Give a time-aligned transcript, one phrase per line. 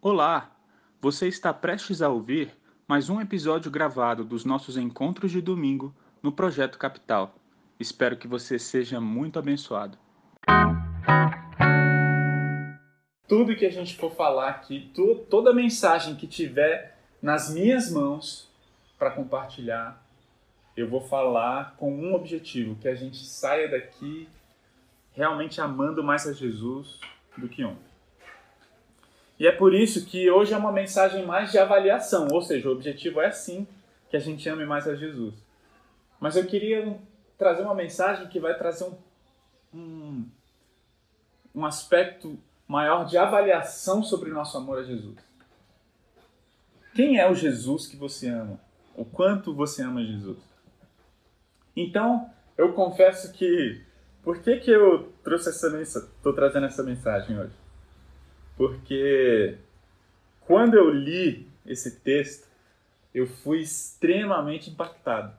[0.00, 0.56] Olá!
[1.00, 2.56] Você está prestes a ouvir
[2.86, 7.34] mais um episódio gravado dos nossos encontros de domingo no Projeto Capital.
[7.80, 9.98] Espero que você seja muito abençoado.
[13.26, 14.92] Tudo que a gente for falar aqui,
[15.28, 18.48] toda mensagem que tiver nas minhas mãos
[18.96, 20.00] para compartilhar,
[20.76, 24.28] eu vou falar com um objetivo: que a gente saia daqui
[25.12, 27.00] realmente amando mais a Jesus
[27.36, 27.87] do que ontem.
[29.38, 32.72] E é por isso que hoje é uma mensagem mais de avaliação, ou seja, o
[32.72, 33.66] objetivo é sim
[34.10, 35.34] que a gente ame mais a Jesus.
[36.18, 36.98] Mas eu queria
[37.36, 38.98] trazer uma mensagem que vai trazer um,
[39.72, 40.28] um,
[41.54, 45.16] um aspecto maior de avaliação sobre o nosso amor a Jesus.
[46.94, 48.58] Quem é o Jesus que você ama?
[48.96, 50.38] O quanto você ama Jesus?
[51.76, 53.80] Então, eu confesso que
[54.20, 56.08] por que, que eu trouxe essa mensagem?
[56.08, 57.67] Estou trazendo essa mensagem hoje
[58.58, 59.54] porque
[60.40, 62.48] quando eu li esse texto,
[63.14, 65.32] eu fui extremamente impactado.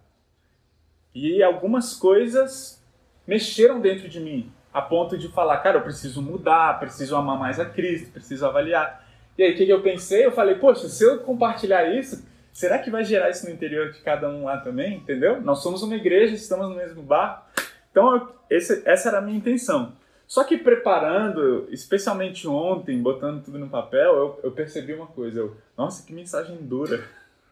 [1.13, 2.81] E algumas coisas
[3.27, 7.59] mexeram dentro de mim, a ponto de falar, cara, eu preciso mudar, preciso amar mais
[7.59, 9.05] a Cristo, preciso avaliar.
[9.37, 10.25] E aí, o que eu pensei?
[10.25, 13.99] Eu falei, poxa, se eu compartilhar isso, será que vai gerar isso no interior de
[13.99, 14.97] cada um lá também?
[14.97, 15.41] Entendeu?
[15.41, 17.45] Nós somos uma igreja, estamos no mesmo barco.
[17.91, 19.93] Então, esse, essa era a minha intenção.
[20.29, 25.39] Só que preparando, especialmente ontem, botando tudo no papel, eu, eu percebi uma coisa.
[25.39, 27.03] Eu, nossa, que mensagem dura.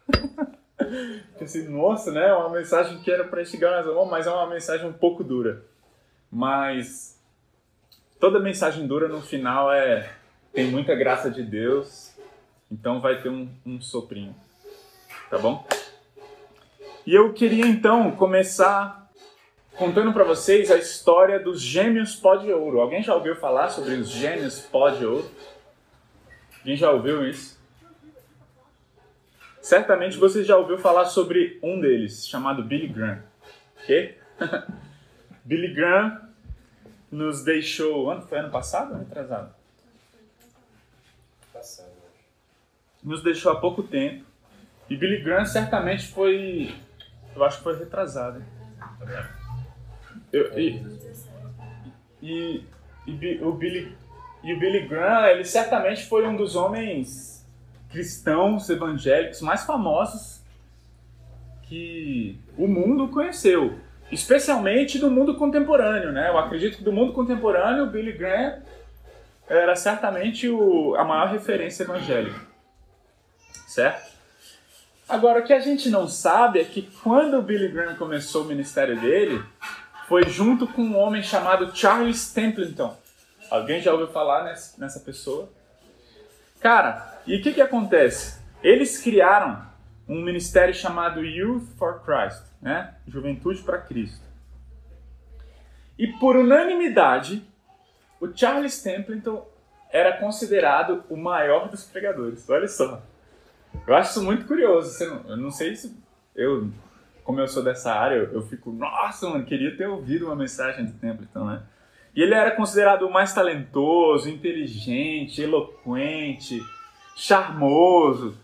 [1.40, 2.32] Pensei, nossa, né?
[2.32, 5.64] Uma mensagem que era para amor, mas é uma mensagem um pouco dura.
[6.32, 7.20] Mas
[8.20, 10.14] toda mensagem dura no final é
[10.54, 12.16] tem muita graça de Deus,
[12.72, 14.36] então vai ter um, um soprinho,
[15.32, 15.66] tá bom?
[17.08, 19.07] E eu queria então começar
[19.78, 22.82] contando para vocês a história dos gêmeos pó de ouro.
[22.82, 25.30] Alguém já ouviu falar sobre os gêmeos pó de ouro?
[26.64, 27.58] Quem já ouviu isso?
[29.62, 33.24] Certamente você já ouviu falar sobre um deles, chamado Billy Graham.
[33.84, 34.18] Ok?
[35.46, 36.22] Billy Graham
[37.12, 38.10] nos deixou.
[38.10, 39.54] Ano, foi ano passado ou retrasado?
[41.54, 41.92] Passado.
[43.04, 44.26] Nos deixou há pouco tempo.
[44.90, 46.74] E Billy Graham certamente foi.
[47.36, 48.44] Eu acho que foi retrasado.
[50.38, 50.86] Eu, e,
[52.22, 52.64] e,
[53.08, 53.96] e, o Billy,
[54.44, 57.46] e o Billy Graham, ele certamente foi um dos homens
[57.90, 60.42] cristãos evangélicos mais famosos
[61.64, 63.80] que o mundo conheceu,
[64.12, 66.30] especialmente do mundo contemporâneo, né?
[66.30, 68.62] Eu acredito que do mundo contemporâneo, o Billy Graham
[69.50, 72.40] era certamente o, a maior referência evangélica,
[73.68, 74.16] certo?
[75.10, 78.48] Agora, o que a gente não sabe é que quando o Billy Graham começou o
[78.48, 79.42] ministério dele,
[80.08, 82.98] foi junto com um homem chamado Charles Templeton.
[83.52, 84.44] Alguém já ouviu falar
[84.78, 85.50] nessa pessoa?
[86.62, 88.42] Cara, e o que, que acontece?
[88.64, 89.68] Eles criaram
[90.08, 92.96] um ministério chamado Youth for Christ, né?
[93.06, 94.26] Juventude para Cristo.
[96.00, 97.46] E por unanimidade,
[98.22, 99.46] o Charles Templeton
[99.92, 102.50] era considerado o maior dos pregadores.
[102.50, 103.02] Olha só.
[103.86, 105.04] Eu acho isso muito curioso.
[105.04, 105.94] eu não sei se
[106.34, 106.72] eu
[107.28, 110.86] como eu sou dessa área, eu, eu fico, nossa, mano, queria ter ouvido uma mensagem
[110.86, 111.62] do Templeton, né?
[112.16, 116.64] E ele era considerado o mais talentoso, inteligente, eloquente,
[117.18, 118.40] charmoso.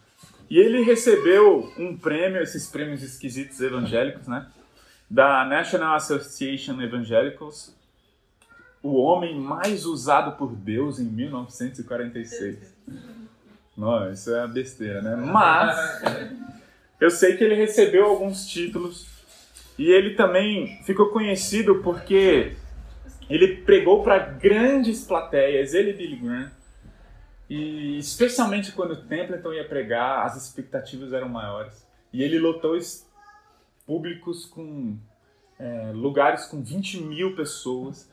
[0.50, 4.48] E ele recebeu um prêmio, esses prêmios esquisitos evangélicos, né?
[5.10, 7.74] Da National Association Evangelicals,
[8.84, 12.76] o homem mais usado por Deus em 1946.
[13.78, 15.16] Não, isso é besteira, né?
[15.16, 15.74] Mas
[17.00, 19.08] eu sei que ele recebeu alguns títulos
[19.78, 22.56] e ele também ficou conhecido porque
[23.30, 26.52] ele pregou para grandes plateias, ele e Billy Graham.
[27.50, 31.86] E especialmente quando o Templeton ia pregar, as expectativas eram maiores.
[32.12, 32.78] E ele lotou
[33.86, 34.98] públicos com
[35.60, 38.10] é, lugares com 20 mil pessoas.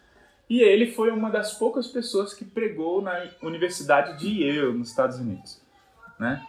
[0.48, 5.18] E ele foi uma das poucas pessoas que pregou na Universidade de Yale, nos Estados
[5.18, 5.60] Unidos.
[6.18, 6.44] Né?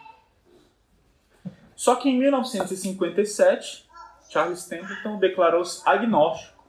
[1.82, 3.88] Só que em 1957,
[4.30, 6.64] Charles Templeton declarou-se agnóstico,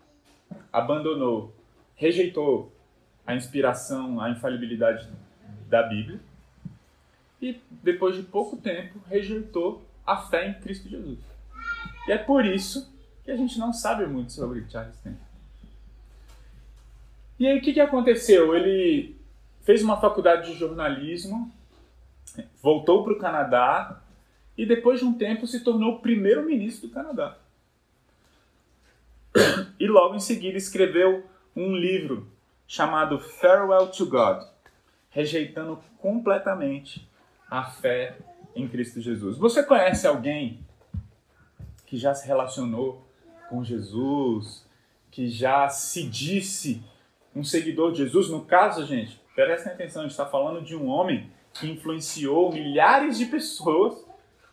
[0.71, 1.53] abandonou,
[1.95, 2.73] rejeitou
[3.23, 5.07] a inspiração, a infalibilidade
[5.69, 6.19] da Bíblia
[7.39, 11.19] e, depois de pouco tempo, rejeitou a fé em Cristo Jesus.
[12.07, 12.91] E é por isso
[13.23, 15.27] que a gente não sabe muito sobre Charles Templeton.
[17.37, 18.55] E aí, o que, que aconteceu?
[18.55, 19.15] Ele
[19.61, 21.53] fez uma faculdade de jornalismo,
[22.63, 24.02] voltou para o Canadá
[24.57, 27.37] e depois de um tempo se tornou primeiro-ministro do Canadá.
[29.79, 32.27] E logo em seguida escreveu um livro
[32.65, 34.43] chamado Farewell to God,
[35.09, 37.07] rejeitando completamente
[37.49, 38.17] a fé
[38.55, 39.37] em Cristo Jesus.
[39.37, 40.59] Você conhece alguém
[41.85, 43.05] que já se relacionou
[43.49, 44.65] com Jesus,
[45.11, 46.81] que já se disse
[47.35, 48.29] um seguidor de Jesus?
[48.29, 53.17] No caso, gente, prestem atenção, a gente está falando de um homem que influenciou milhares
[53.17, 54.03] de pessoas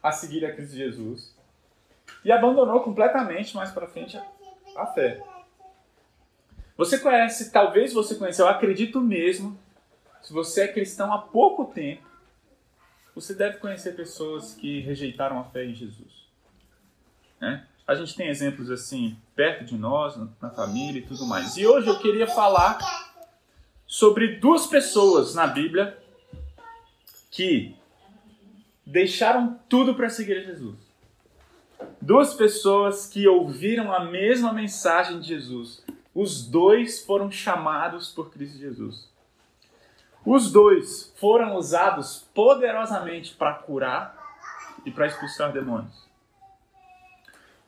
[0.03, 1.35] a seguir a Cristo Jesus
[2.25, 4.21] e abandonou completamente mais para frente
[4.77, 5.23] a fé.
[6.77, 9.59] Você conhece, talvez você conheça, eu acredito mesmo,
[10.23, 12.09] se você é cristão há pouco tempo,
[13.15, 16.27] você deve conhecer pessoas que rejeitaram a fé em Jesus.
[17.41, 17.67] Né?
[17.87, 21.57] A gente tem exemplos assim perto de nós, na família e tudo mais.
[21.57, 22.79] E hoje eu queria falar
[23.87, 25.99] sobre duas pessoas na Bíblia
[27.31, 27.77] que
[28.91, 30.77] deixaram tudo para seguir a Jesus.
[32.01, 35.85] Duas pessoas que ouviram a mesma mensagem de Jesus.
[36.15, 39.09] Os dois foram chamados por Cristo Jesus.
[40.27, 44.19] Os dois foram usados poderosamente para curar
[44.85, 46.09] e para expulsar demônios.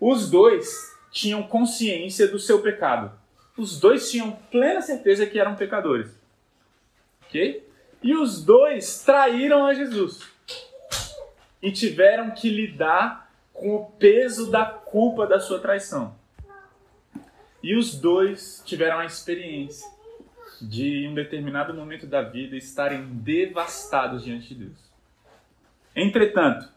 [0.01, 3.13] Os dois tinham consciência do seu pecado.
[3.57, 6.11] Os dois tinham plena certeza que eram pecadores.
[7.27, 7.67] Ok?
[8.03, 10.33] E os dois traíram a Jesus.
[11.63, 16.15] E tiveram que lidar com o peso da culpa da sua traição.
[17.63, 19.89] E os dois tiveram a experiência
[20.61, 24.79] de, em um determinado momento da vida, estarem devastados diante de Deus.
[25.95, 26.69] Entretanto,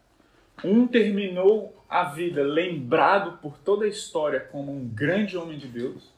[0.63, 6.11] um terminou a vida lembrado por toda a história como um grande homem de Deus,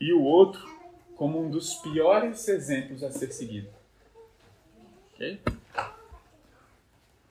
[0.00, 0.78] e o outro
[1.16, 3.68] como um dos piores exemplos a ser seguido.
[5.14, 5.40] Okay?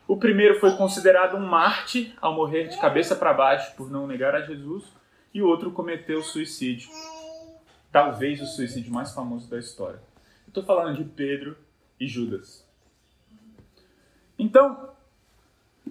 [0.07, 4.33] O primeiro foi considerado um Marte ao morrer de cabeça para baixo por não negar
[4.33, 4.85] a Jesus,
[5.33, 6.89] e o outro cometeu suicídio.
[7.91, 9.99] Talvez o suicídio mais famoso da história.
[10.47, 11.57] Estou falando de Pedro
[11.99, 12.65] e Judas.
[14.39, 14.91] Então,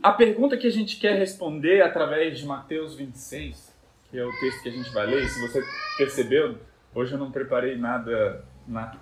[0.02, 3.74] a pergunta que a gente quer responder através de Mateus 26,
[4.10, 5.62] que é o texto que a gente vai ler, se você
[5.98, 6.58] percebeu,
[6.94, 8.96] hoje eu não preparei nada na,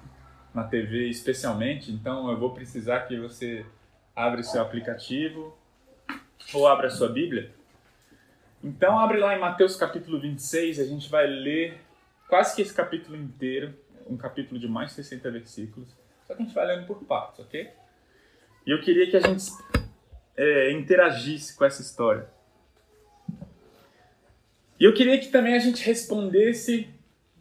[0.52, 3.64] na TV especialmente, então eu vou precisar que você
[4.14, 5.56] abre seu aplicativo
[6.52, 7.50] ou abra sua Bíblia.
[8.62, 11.80] Então abre lá em Mateus capítulo 26, a gente vai ler
[12.28, 13.74] quase que esse capítulo inteiro,
[14.08, 15.88] um capítulo de mais de 60 versículos,
[16.26, 17.70] só que a gente vai lendo por partes, ok?
[18.66, 19.44] E eu queria que a gente
[20.36, 22.26] é, interagisse com essa história.
[24.80, 26.88] E eu queria que também a gente respondesse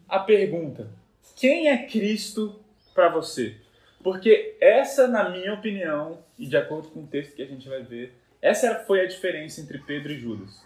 [0.08, 0.88] a pergunta:
[1.36, 2.60] quem é Cristo
[2.94, 3.56] para você?
[4.04, 7.82] Porque essa, na minha opinião, e de acordo com o texto que a gente vai
[7.82, 10.62] ver, essa foi a diferença entre Pedro e Judas.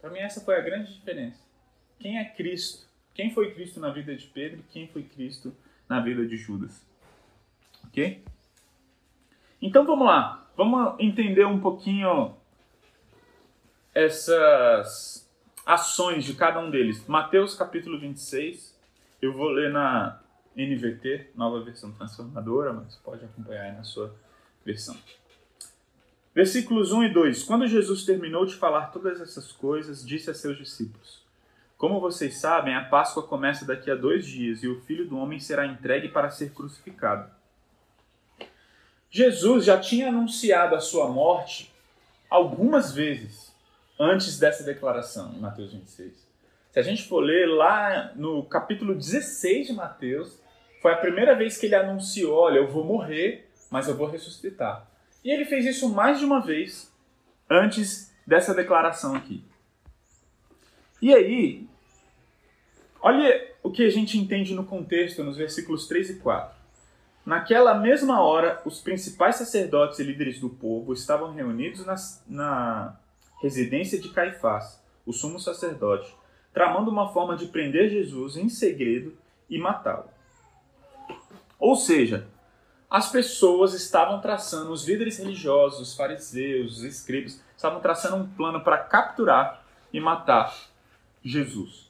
[0.00, 1.42] Para mim, essa foi a grande diferença.
[1.98, 2.86] Quem é Cristo?
[3.12, 4.62] Quem foi Cristo na vida de Pedro?
[4.70, 5.52] Quem foi Cristo
[5.88, 6.86] na vida de Judas?
[7.88, 8.22] Ok?
[9.60, 10.48] Então vamos lá.
[10.56, 12.36] Vamos entender um pouquinho
[13.92, 15.28] essas
[15.66, 17.04] ações de cada um deles.
[17.08, 18.78] Mateus capítulo 26.
[19.20, 20.22] Eu vou ler na
[20.64, 24.12] NVT, nova versão transformadora, mas pode acompanhar aí na sua
[24.64, 24.96] versão.
[26.34, 30.58] Versículos 1 e 2: Quando Jesus terminou de falar todas essas coisas, disse a seus
[30.58, 31.22] discípulos:
[31.76, 35.38] Como vocês sabem, a Páscoa começa daqui a dois dias e o filho do homem
[35.38, 37.30] será entregue para ser crucificado.
[39.10, 41.72] Jesus já tinha anunciado a sua morte
[42.28, 43.52] algumas vezes
[43.98, 46.28] antes dessa declaração, em Mateus 26.
[46.70, 50.38] Se a gente for ler lá no capítulo 16 de Mateus,
[50.80, 54.88] foi a primeira vez que ele anunciou: olha, eu vou morrer, mas eu vou ressuscitar.
[55.24, 56.92] E ele fez isso mais de uma vez
[57.50, 59.44] antes dessa declaração aqui.
[61.00, 61.66] E aí,
[63.00, 66.58] olha o que a gente entende no contexto, nos versículos 3 e 4.
[67.24, 71.94] Naquela mesma hora, os principais sacerdotes e líderes do povo estavam reunidos na,
[72.26, 72.96] na
[73.42, 76.14] residência de Caifás, o sumo sacerdote,
[76.54, 79.16] tramando uma forma de prender Jesus em segredo
[79.48, 80.08] e matá-lo.
[81.58, 82.26] Ou seja,
[82.90, 88.62] as pessoas estavam traçando, os líderes religiosos, os fariseus, os escribas, estavam traçando um plano
[88.62, 90.54] para capturar e matar
[91.22, 91.88] Jesus.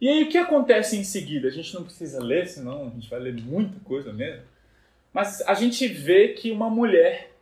[0.00, 1.48] E aí o que acontece em seguida?
[1.48, 4.42] A gente não precisa ler, senão a gente vai ler muita coisa mesmo.
[5.12, 7.32] Mas a gente vê que uma mulher,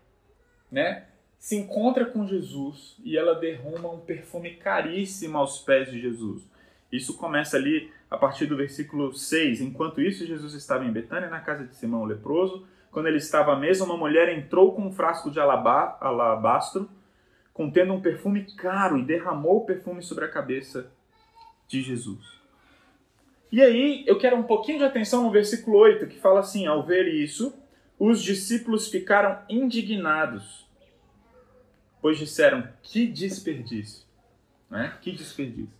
[0.71, 1.05] né,
[1.39, 6.43] se encontra com Jesus e ela derrama um perfume caríssimo aos pés de Jesus.
[6.91, 9.61] Isso começa ali a partir do versículo 6.
[9.61, 12.67] Enquanto isso, Jesus estava em Betânia, na casa de Simão o leproso.
[12.91, 16.89] Quando ele estava à mesa, uma mulher entrou com um frasco de alabastro,
[17.53, 20.91] contendo um perfume caro, e derramou o perfume sobre a cabeça
[21.69, 22.37] de Jesus.
[23.51, 26.85] E aí, eu quero um pouquinho de atenção no versículo 8, que fala assim: Ao
[26.85, 27.55] ver isso,
[27.99, 30.67] os discípulos ficaram indignados,
[32.01, 34.05] pois disseram: Que desperdício!
[34.71, 34.97] Né?
[35.01, 35.76] Que desperdício!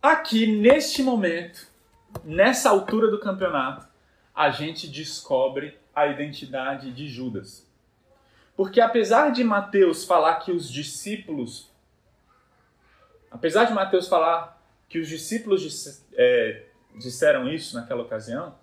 [0.00, 1.66] Aqui, neste momento,
[2.22, 3.86] nessa altura do campeonato,
[4.32, 7.66] a gente descobre a identidade de Judas.
[8.56, 11.68] Porque apesar de Mateus falar que os discípulos.
[13.28, 18.54] Apesar de Mateus falar que os discípulos é, disseram isso naquela ocasião,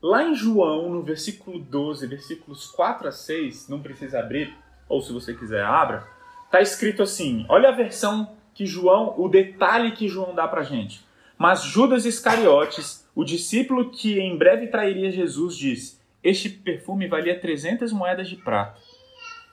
[0.00, 4.56] lá em João, no versículo 12, versículos 4 a 6, não precisa abrir,
[4.88, 6.06] ou se você quiser, abra,
[6.44, 11.04] está escrito assim: olha a versão que João, o detalhe que João dá pra gente.
[11.38, 17.92] Mas Judas Iscariotes, o discípulo que em breve trairia Jesus, disse: Este perfume valia 300
[17.92, 18.80] moedas de prata.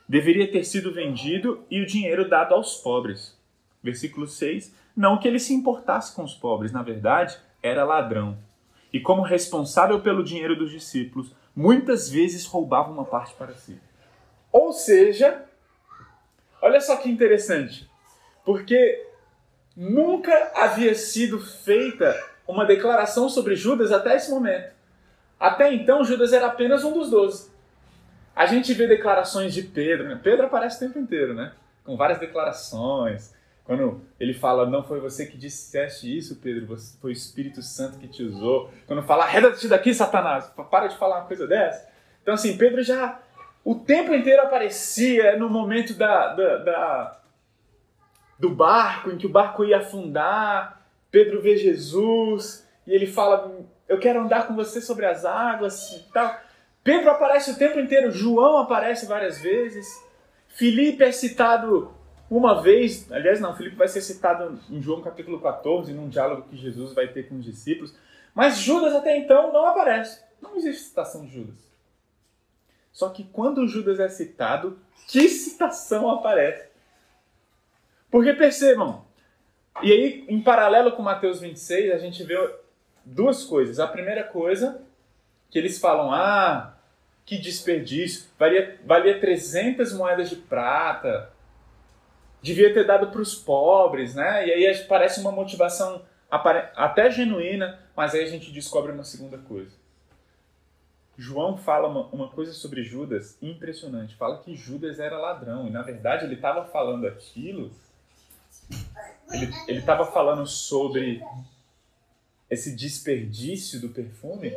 [0.08, 3.36] Deveria ter sido vendido e o dinheiro dado aos pobres.
[3.82, 4.74] Versículo 6.
[4.96, 8.38] Não que ele se importasse com os pobres, na verdade, era ladrão.
[8.92, 13.80] E como responsável pelo dinheiro dos discípulos, muitas vezes roubava uma parte para si.
[14.52, 15.44] Ou seja,
[16.62, 17.89] olha só que interessante,
[18.44, 19.06] porque
[19.76, 22.14] nunca havia sido feita
[22.46, 24.72] uma declaração sobre Judas até esse momento.
[25.38, 27.50] Até então, Judas era apenas um dos doze.
[28.34, 30.20] A gente vê declarações de Pedro, né?
[30.22, 31.52] Pedro aparece o tempo inteiro, né?
[31.84, 33.34] Com várias declarações.
[33.64, 38.08] Quando ele fala, não foi você que disseste isso, Pedro, foi o Espírito Santo que
[38.08, 38.70] te usou.
[38.86, 41.88] Quando fala, arreda-te daqui, Satanás, para de falar uma coisa dessa.
[42.22, 43.20] Então, assim, Pedro já
[43.64, 47.19] o tempo inteiro aparecia no momento da, da, da
[48.40, 50.82] do barco, em que o barco ia afundar.
[51.10, 53.54] Pedro vê Jesus e ele fala:
[53.86, 56.40] Eu quero andar com você sobre as águas e tal.
[56.82, 59.86] Pedro aparece o tempo inteiro, João aparece várias vezes,
[60.48, 61.94] Filipe é citado
[62.30, 66.56] uma vez, aliás, não, Filipe vai ser citado em João capítulo 14, num diálogo que
[66.56, 67.94] Jesus vai ter com os discípulos,
[68.34, 70.22] mas Judas até então não aparece.
[70.40, 71.70] Não existe citação de Judas.
[72.90, 76.69] Só que quando Judas é citado, que citação aparece?
[78.10, 79.04] Porque percebam,
[79.82, 82.36] e aí em paralelo com Mateus 26, a gente vê
[83.04, 83.78] duas coisas.
[83.78, 84.82] A primeira coisa,
[85.48, 86.76] que eles falam, ah,
[87.24, 91.30] que desperdício, valia, valia 300 moedas de prata,
[92.42, 94.46] devia ter dado para os pobres, né?
[94.46, 99.78] E aí parece uma motivação até genuína, mas aí a gente descobre uma segunda coisa.
[101.16, 104.16] João fala uma, uma coisa sobre Judas impressionante.
[104.16, 107.70] Fala que Judas era ladrão e na verdade ele estava falando aquilo
[109.68, 111.22] ele estava falando sobre
[112.48, 114.54] esse desperdício do perfume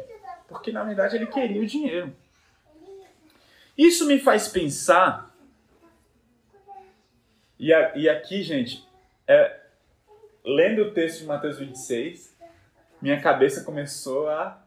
[0.54, 2.16] porque na verdade ele queria o dinheiro.
[3.78, 5.36] Isso me faz pensar,
[7.58, 8.88] e, a, e aqui, gente,
[9.28, 9.62] é,
[10.46, 12.38] lendo o texto de Mateus 26,
[13.02, 14.64] minha cabeça começou a,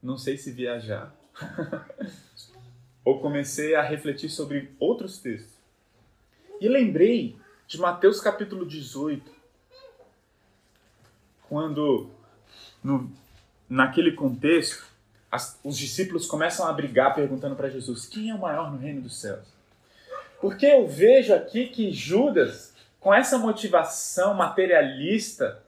[0.00, 1.12] não sei se viajar,
[3.04, 5.60] ou comecei a refletir sobre outros textos.
[6.60, 7.36] E lembrei
[7.72, 9.32] de Mateus capítulo 18,
[11.48, 12.10] quando
[12.84, 13.10] no,
[13.66, 14.84] naquele contexto
[15.30, 19.00] as, os discípulos começam a brigar perguntando para Jesus quem é o maior no reino
[19.00, 19.46] dos céus.
[20.38, 25.62] Porque eu vejo aqui que Judas, com essa motivação materialista,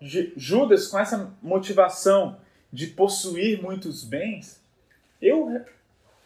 [0.00, 2.36] Judas com essa motivação
[2.72, 4.62] de possuir muitos bens,
[5.20, 5.64] eu,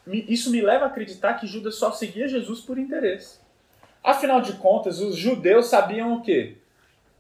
[0.06, 3.45] isso me leva a acreditar que Judas só seguia Jesus por interesse.
[4.06, 6.58] Afinal de contas, os judeus sabiam o quê?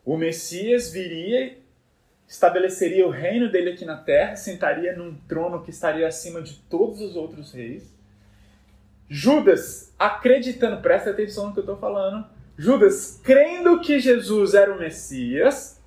[0.04, 1.58] O Messias viria,
[2.28, 7.00] estabeleceria o reino dele aqui na terra, sentaria num trono que estaria acima de todos
[7.00, 7.92] os outros reis.
[9.08, 12.24] Judas, acreditando, presta atenção no que eu estou falando,
[12.56, 15.82] Judas, crendo que Jesus era o Messias,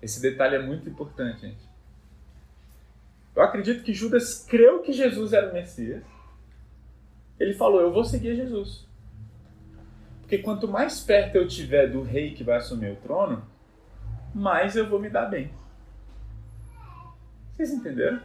[0.00, 1.68] esse detalhe é muito importante, gente.
[3.36, 6.02] Eu acredito que Judas creu que Jesus era o Messias.
[7.38, 8.88] Ele falou: Eu vou seguir Jesus.
[10.30, 13.44] Porque quanto mais perto eu tiver do rei que vai assumir o trono,
[14.32, 15.50] mais eu vou me dar bem.
[17.52, 18.20] Vocês entenderam?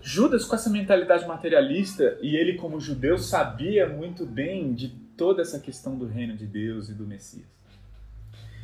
[0.00, 5.58] Judas, com essa mentalidade materialista, e ele, como judeu, sabia muito bem de toda essa
[5.58, 7.48] questão do reino de Deus e do Messias.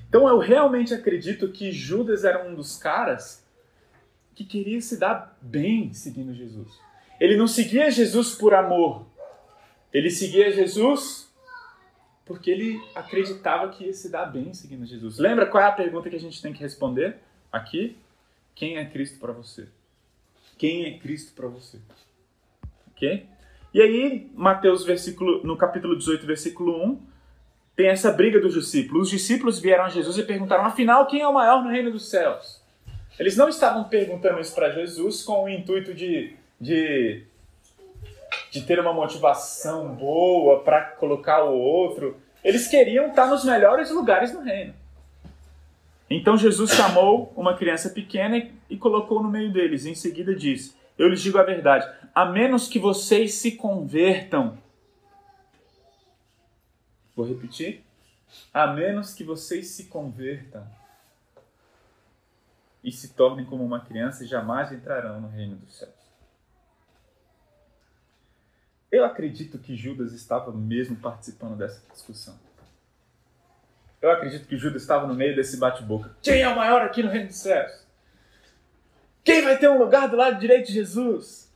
[0.08, 3.44] Então eu realmente acredito que Judas era um dos caras
[4.36, 6.78] que queria se dar bem seguindo Jesus.
[7.18, 9.04] Ele não seguia Jesus por amor.
[9.92, 11.31] Ele seguia Jesus
[12.32, 15.18] porque ele acreditava que ia se dar bem seguindo Jesus.
[15.18, 17.16] Lembra qual é a pergunta que a gente tem que responder
[17.52, 17.96] aqui?
[18.54, 19.68] Quem é Cristo para você?
[20.56, 21.78] Quem é Cristo para você?
[22.90, 23.26] Ok?
[23.74, 27.00] E aí, Mateus, versículo, no capítulo 18, versículo 1,
[27.76, 29.04] tem essa briga dos discípulos.
[29.04, 32.08] Os discípulos vieram a Jesus e perguntaram: afinal, quem é o maior no reino dos
[32.08, 32.62] céus?
[33.18, 37.24] Eles não estavam perguntando isso para Jesus com o intuito de de,
[38.52, 42.16] de ter uma motivação boa para colocar o outro.
[42.42, 44.74] Eles queriam estar nos melhores lugares no reino.
[46.10, 49.86] Então Jesus chamou uma criança pequena e colocou no meio deles.
[49.86, 54.58] Em seguida disse: Eu lhes digo a verdade, a menos que vocês se convertam.
[57.14, 57.84] Vou repetir.
[58.52, 60.66] A menos que vocês se convertam
[62.82, 66.01] e se tornem como uma criança, jamais entrarão no reino dos céus.
[68.92, 72.38] Eu acredito que Judas estava mesmo participando dessa discussão.
[74.02, 76.14] Eu acredito que Judas estava no meio desse bate-boca.
[76.22, 77.86] Quem é o maior aqui no reino dos céus?
[79.24, 81.50] Quem vai ter um lugar do lado direito de Jesus?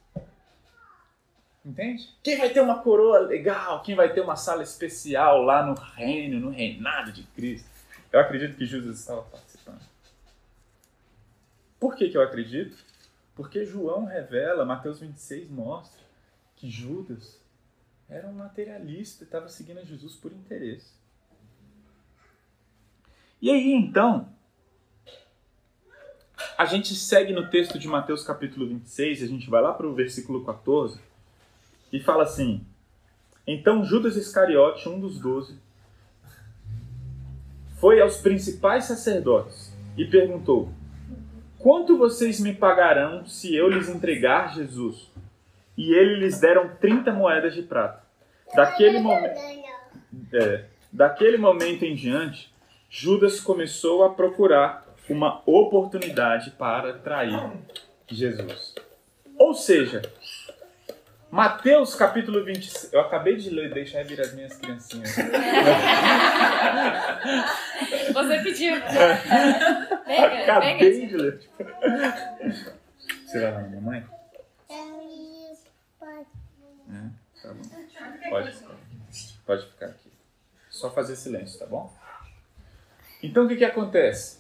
[1.62, 2.08] Entende?
[2.22, 3.82] Quem vai ter uma coroa legal?
[3.82, 7.68] Quem vai ter uma sala especial lá no reino, no reinado de Cristo?
[8.10, 9.82] Eu acredito que Judas estava participando.
[11.78, 12.82] Por que, que eu acredito?
[13.34, 16.05] Porque João revela, Mateus 26 mostra
[16.66, 17.40] que Judas
[18.08, 20.92] era um materialista e estava seguindo a Jesus por interesse.
[23.40, 24.28] E aí então,
[26.58, 29.94] a gente segue no texto de Mateus capítulo 26, a gente vai lá para o
[29.94, 31.00] versículo 14
[31.92, 32.66] e fala assim:
[33.46, 35.60] Então Judas Iscariote, um dos doze,
[37.78, 40.72] foi aos principais sacerdotes e perguntou:
[41.60, 45.14] Quanto vocês me pagarão se eu lhes entregar Jesus?
[45.76, 48.02] E ele lhes deram 30 moedas de prata.
[48.54, 49.40] Daquele, momento,
[50.32, 52.52] é, daquele momento em diante,
[52.88, 57.52] Judas começou a procurar uma oportunidade para trair
[58.08, 58.74] Jesus.
[59.38, 60.02] Ou seja,
[61.30, 62.92] Mateus capítulo 26.
[62.92, 65.14] Eu acabei de ler, deixa eu vir as minhas criancinhas.
[68.14, 68.76] Você pediu.
[70.06, 71.40] Venha, acabei de ler.
[73.26, 74.15] Você vai lá na mamãe?
[76.90, 78.30] É, tá bom.
[78.30, 78.54] Pode,
[79.44, 80.10] pode ficar aqui.
[80.70, 81.92] Só fazer silêncio, tá bom?
[83.22, 84.38] Então o que, que acontece?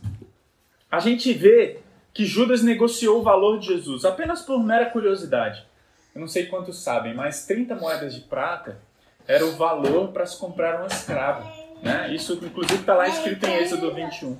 [0.90, 1.80] A gente vê
[2.12, 5.66] que Judas negociou o valor de Jesus apenas por mera curiosidade.
[6.14, 8.78] Eu não sei quantos sabem, mas 30 moedas de prata
[9.26, 11.46] era o valor para se comprar um escravo.
[11.82, 12.14] Né?
[12.14, 14.38] Isso, inclusive, está lá escrito em Êxodo 21.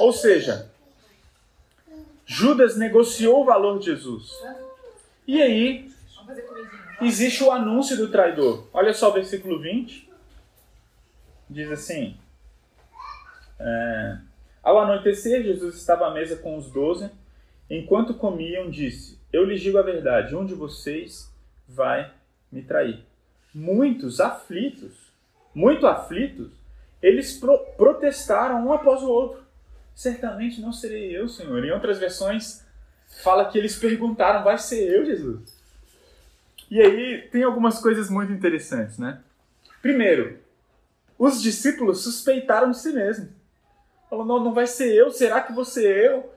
[0.00, 0.70] Ou seja,
[2.24, 4.30] Judas negociou o valor de Jesus.
[5.26, 5.90] E aí,
[7.00, 8.66] existe o anúncio do traidor.
[8.72, 10.08] Olha só o versículo 20.
[11.48, 12.16] Diz assim:
[13.58, 14.18] é,
[14.62, 17.10] Ao anoitecer, Jesus estava à mesa com os doze.
[17.70, 21.32] Enquanto comiam, disse: Eu lhes digo a verdade, um de vocês
[21.66, 22.12] vai
[22.50, 23.04] me trair.
[23.54, 25.12] Muitos aflitos,
[25.54, 26.52] muito aflitos,
[27.02, 29.42] eles pro protestaram um após o outro.
[29.94, 31.64] Certamente não serei eu, Senhor.
[31.64, 32.64] Em outras versões,
[33.22, 35.57] fala que eles perguntaram: Vai ser eu, Jesus?
[36.70, 39.20] E aí tem algumas coisas muito interessantes, né?
[39.80, 40.38] Primeiro,
[41.18, 43.30] os discípulos suspeitaram de si mesmos.
[44.08, 46.32] Falou, não, não vai ser eu, será que você é eu?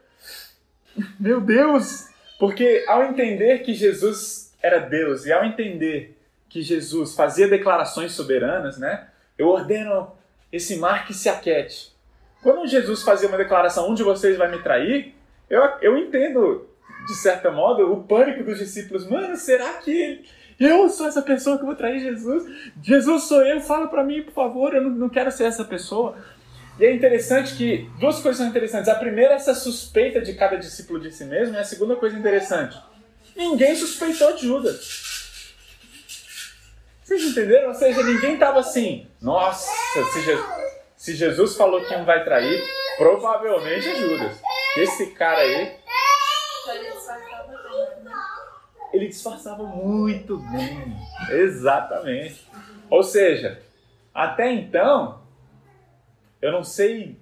[1.20, 2.10] Meu Deus!
[2.39, 6.17] Porque ao entender que Jesus era Deus e ao entender
[6.50, 9.08] que Jesus fazia declarações soberanas, né?
[9.38, 10.12] Eu ordeno
[10.52, 11.96] esse mar que se aquete.
[12.41, 15.15] Quando Jesus fazia uma declaração, um de vocês vai me trair,
[15.50, 16.67] eu, eu entendo,
[17.07, 19.07] de certo modo, o pânico dos discípulos.
[19.07, 20.23] Mano, será que
[20.59, 22.43] eu sou essa pessoa que vou trair Jesus?
[22.81, 26.15] Jesus sou eu, fala para mim, por favor, eu não, não quero ser essa pessoa.
[26.79, 28.89] E é interessante que duas coisas são interessantes.
[28.89, 32.17] A primeira é essa suspeita de cada discípulo de si mesmo, e a segunda coisa
[32.17, 32.77] interessante:
[33.35, 35.11] ninguém suspeitou de Judas.
[37.03, 37.67] Vocês entenderam?
[37.67, 39.69] Ou seja, ninguém estava assim, nossa,
[40.13, 40.45] se Jesus,
[40.95, 42.63] se Jesus falou que um vai trair,
[42.97, 44.37] provavelmente é Judas.
[44.77, 45.81] Esse cara aí.
[49.01, 50.95] Ele disfarçava muito bem.
[51.31, 52.47] Exatamente.
[52.87, 53.59] Ou seja,
[54.13, 55.23] até então,
[56.39, 57.17] eu não sei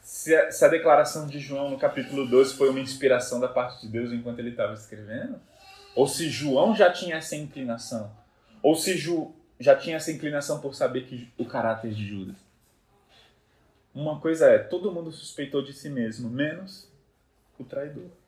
[0.00, 3.82] se a, se a, declaração de João no capítulo 12 foi uma inspiração da parte
[3.82, 5.38] de Deus enquanto ele estava escrevendo,
[5.94, 8.10] ou se João já tinha essa inclinação,
[8.62, 12.36] ou se Ju, já tinha essa inclinação por saber que o caráter de Judas.
[13.94, 16.90] Uma coisa é, todo mundo suspeitou de si mesmo, menos
[17.58, 18.21] o traidor.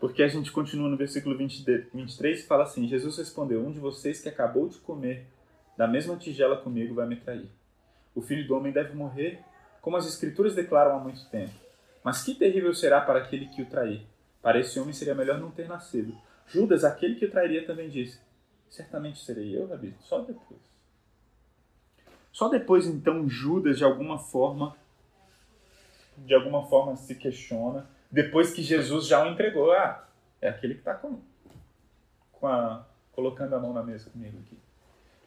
[0.00, 3.80] Porque a gente continua no versículo 20, 23 e fala assim: Jesus respondeu: Um de
[3.80, 5.26] vocês que acabou de comer
[5.76, 7.48] da mesma tigela comigo vai me trair.
[8.14, 9.40] O filho do homem deve morrer,
[9.80, 11.54] como as Escrituras declaram há muito tempo.
[12.02, 14.06] Mas que terrível será para aquele que o trair.
[14.40, 16.16] Para esse homem seria melhor não ter nascido.
[16.46, 18.20] Judas, aquele que o trairia, também disse:
[18.68, 20.60] Certamente serei eu, Rabi, só depois.
[22.32, 24.76] Só depois, então, Judas, de alguma forma,
[26.16, 29.72] de alguma forma se questiona, depois que Jesus já o entregou.
[29.72, 30.06] Ah,
[30.40, 31.22] é aquele que está comigo.
[32.32, 34.56] com a, colocando a mão na mesa comigo aqui.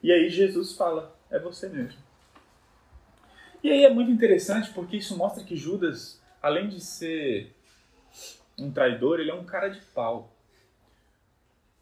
[0.01, 1.99] E aí Jesus fala, é você mesmo.
[3.63, 7.53] E aí é muito interessante porque isso mostra que Judas, além de ser
[8.57, 10.33] um traidor, ele é um cara de pau.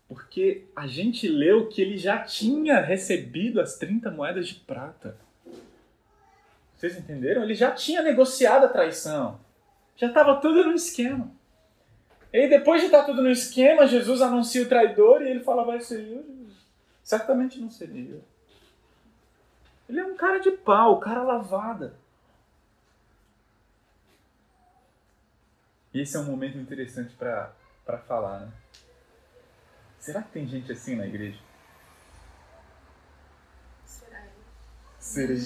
[0.07, 5.15] Porque a gente leu que ele já tinha recebido as 30 moedas de prata.
[6.75, 7.43] Vocês entenderam?
[7.43, 9.39] Ele já tinha negociado a traição.
[9.99, 11.29] Já estava tudo no esquema.
[12.31, 15.81] E depois de estar tudo no esquema, Jesus anuncia o traidor e ele fala: Vai
[15.81, 16.25] ser eu.
[17.03, 18.21] Certamente não seria.
[19.89, 21.95] Ele é um cara de pau, cara lavada.
[25.93, 27.51] E esse é um momento interessante para
[28.07, 28.51] falar, né?
[29.99, 31.39] Será que tem gente assim na igreja?
[33.85, 34.23] Será?
[34.97, 35.38] Seria.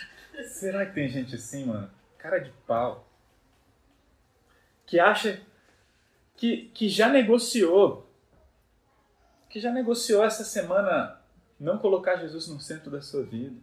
[0.44, 1.90] Será que tem gente assim, mano?
[2.18, 3.08] Cara de pau.
[4.86, 5.40] Que acha
[6.36, 8.10] que, que já negociou.
[9.48, 11.20] Que já negociou essa semana
[11.58, 13.56] não colocar Jesus no centro da sua vida.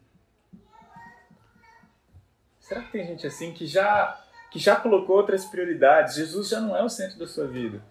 [2.60, 6.16] Será que tem gente assim que já que já colocou outras prioridades?
[6.16, 7.82] Jesus já não é o centro da sua vida.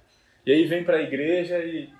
[0.44, 1.92] E aí vem para a igreja e,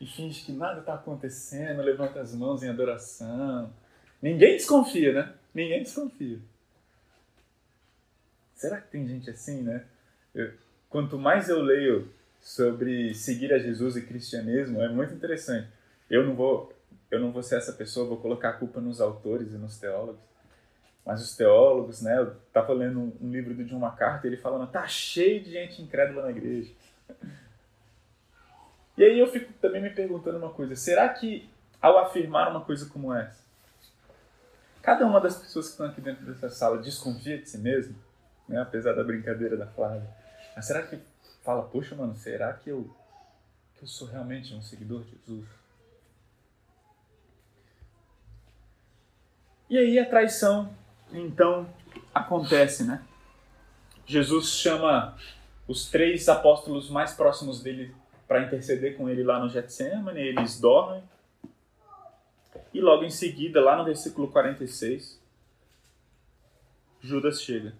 [0.00, 3.72] e finge que nada está acontecendo, levanta as mãos em adoração.
[4.20, 5.34] Ninguém desconfia, né?
[5.54, 6.38] Ninguém desconfia.
[8.54, 9.84] Será que tem gente assim, né?
[10.34, 10.52] Eu,
[10.88, 12.08] quanto mais eu leio
[12.40, 15.68] sobre seguir a Jesus e cristianismo, é muito interessante.
[16.08, 16.72] Eu não vou,
[17.10, 20.20] eu não vou ser essa pessoa, vou colocar a culpa nos autores e nos teólogos.
[21.04, 22.16] Mas os teólogos, né?
[22.18, 25.82] Eu estava lendo um, um, livro do John MacArthur, ele falando, tá cheio de gente
[25.82, 26.72] incrédula na igreja.
[28.96, 31.48] E aí eu fico também me perguntando uma coisa: será que
[31.80, 33.41] ao afirmar uma coisa como essa,
[34.82, 37.94] cada uma das pessoas que estão aqui dentro dessa sala desconfia de si mesmo,
[38.48, 38.60] né?
[38.60, 40.08] apesar da brincadeira da Flávia?
[40.54, 40.98] Mas será que
[41.42, 42.94] fala, poxa, mano, será que eu,
[43.76, 45.46] que eu sou realmente um seguidor de Jesus?
[49.70, 50.74] E aí a traição,
[51.12, 51.66] então,
[52.14, 53.02] acontece, né?
[54.04, 55.16] Jesus chama
[55.66, 57.94] os três apóstolos mais próximos dele
[58.28, 61.02] para interceder com ele lá no Getsemane, eles dormem.
[62.72, 65.20] E logo em seguida, lá no versículo 46,
[67.00, 67.74] Judas chega.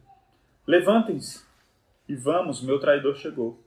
[0.67, 1.45] Levantem-se
[2.09, 3.63] e vamos, meu traidor chegou.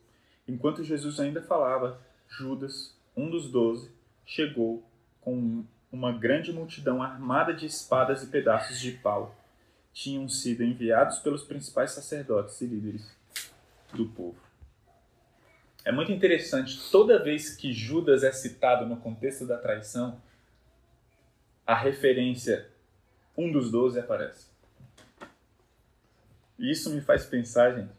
[0.48, 3.92] Enquanto Jesus ainda falava, Judas, um dos doze,
[4.26, 4.84] chegou
[5.22, 9.36] com uma grande multidão armada de espadas e pedaços de pau.
[9.94, 13.16] Tinham sido enviados pelos principais sacerdotes e líderes
[13.94, 14.38] do povo.
[15.86, 20.20] É muito interessante, toda vez que Judas é citado no contexto da traição,
[21.66, 22.70] a referência
[23.38, 24.48] um dos doze aparece.
[26.58, 27.94] E isso me faz pensar, gente.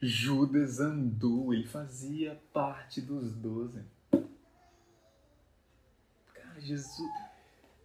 [0.00, 3.82] Judas andou, ele fazia parte dos doze.
[6.34, 7.10] Cara, Jesus,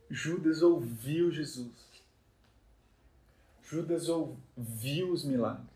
[0.09, 1.87] Judas ouviu Jesus.
[3.63, 5.67] Judas ouviu os milagres.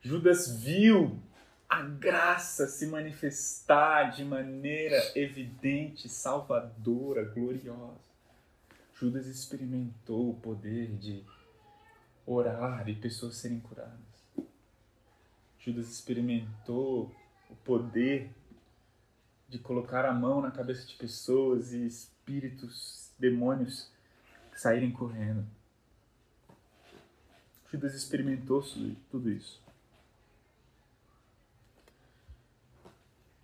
[0.00, 1.20] Judas viu
[1.68, 8.06] a graça se manifestar de maneira evidente, salvadora, gloriosa.
[8.94, 11.24] Judas experimentou o poder de
[12.24, 13.98] orar e pessoas serem curadas.
[15.58, 17.14] Judas experimentou
[17.50, 18.30] o poder
[19.48, 23.90] de colocar a mão na cabeça de pessoas e espíritos, demônios
[24.54, 25.46] saírem correndo.
[27.70, 28.64] Judas experimentou
[29.10, 29.65] tudo isso.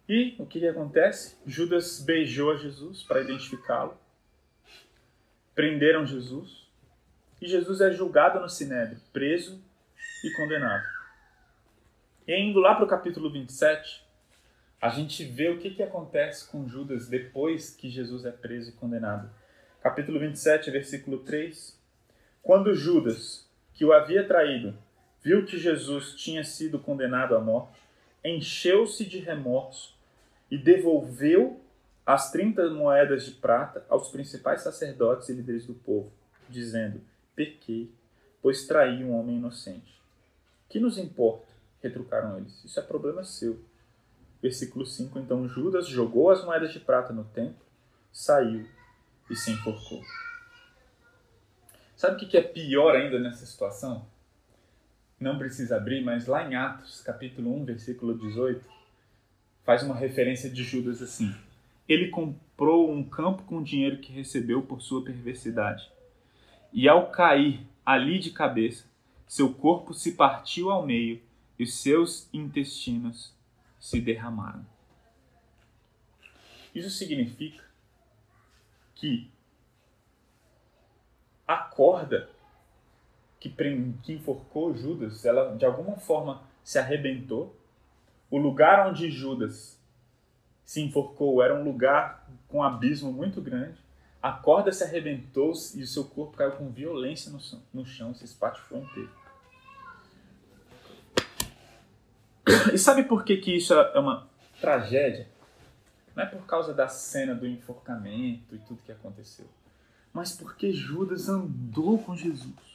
[0.09, 1.37] E o que, que acontece?
[1.47, 3.97] Judas beijou a Jesus para identificá-lo.
[5.55, 6.69] Prenderam Jesus.
[7.41, 9.62] E Jesus é julgado no Sinédrio, preso
[10.25, 10.85] e condenado.
[12.27, 14.05] E indo lá para o capítulo 27,
[14.81, 18.73] a gente vê o que, que acontece com Judas depois que Jesus é preso e
[18.73, 19.31] condenado.
[19.81, 21.81] Capítulo 27, versículo 3.
[22.43, 24.77] Quando Judas, que o havia traído,
[25.23, 27.82] viu que Jesus tinha sido condenado à morte,
[28.25, 29.97] encheu-se de remorso
[30.51, 31.61] e devolveu
[32.05, 36.13] as 30 moedas de prata aos principais sacerdotes e líderes do povo,
[36.49, 37.01] dizendo:
[37.35, 37.91] Pequei,
[38.41, 40.01] pois traí um homem inocente.
[40.69, 41.53] Que nos importa?
[41.83, 42.65] retrucaram eles.
[42.65, 43.61] Isso é problema seu.
[44.41, 47.65] Versículo 5: Então Judas jogou as moedas de prata no templo,
[48.13, 48.67] saiu
[49.29, 50.01] e se enforcou.
[51.97, 54.07] Sabe o que é pior ainda nessa situação?
[55.23, 58.69] Não precisa abrir, mas lá em Atos, capítulo 1, versículo 18,
[59.63, 61.33] faz uma referência de Judas assim:
[61.89, 65.89] Ele comprou um campo com o dinheiro que recebeu por sua perversidade.
[66.73, 68.85] E ao cair ali de cabeça,
[69.29, 71.23] seu corpo se partiu ao meio
[71.57, 73.33] e seus intestinos
[73.79, 74.67] se derramaram.
[76.75, 77.63] Isso significa
[78.97, 79.31] que
[81.47, 82.29] a corda
[83.42, 83.50] que,
[84.05, 87.57] que enforcou Judas, ela de alguma forma se arrebentou.
[88.31, 89.76] O lugar onde Judas
[90.64, 93.76] se enforcou era um lugar com um abismo muito grande.
[94.22, 97.40] A corda se arrebentou e o seu corpo caiu com violência no,
[97.74, 99.11] no chão, se espatifou inteiro.
[102.72, 104.28] E sabe por que, que isso é uma
[104.61, 105.28] tragédia?
[106.14, 109.46] Não é por causa da cena do enforcamento e tudo que aconteceu,
[110.12, 112.72] mas porque Judas andou com Jesus.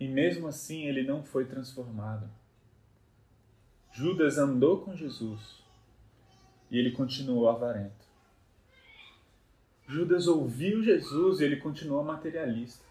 [0.00, 2.28] E mesmo assim ele não foi transformado.
[3.92, 5.62] Judas andou com Jesus
[6.70, 8.08] e ele continuou avarento.
[9.86, 12.84] Judas ouviu Jesus e ele continuou materialista.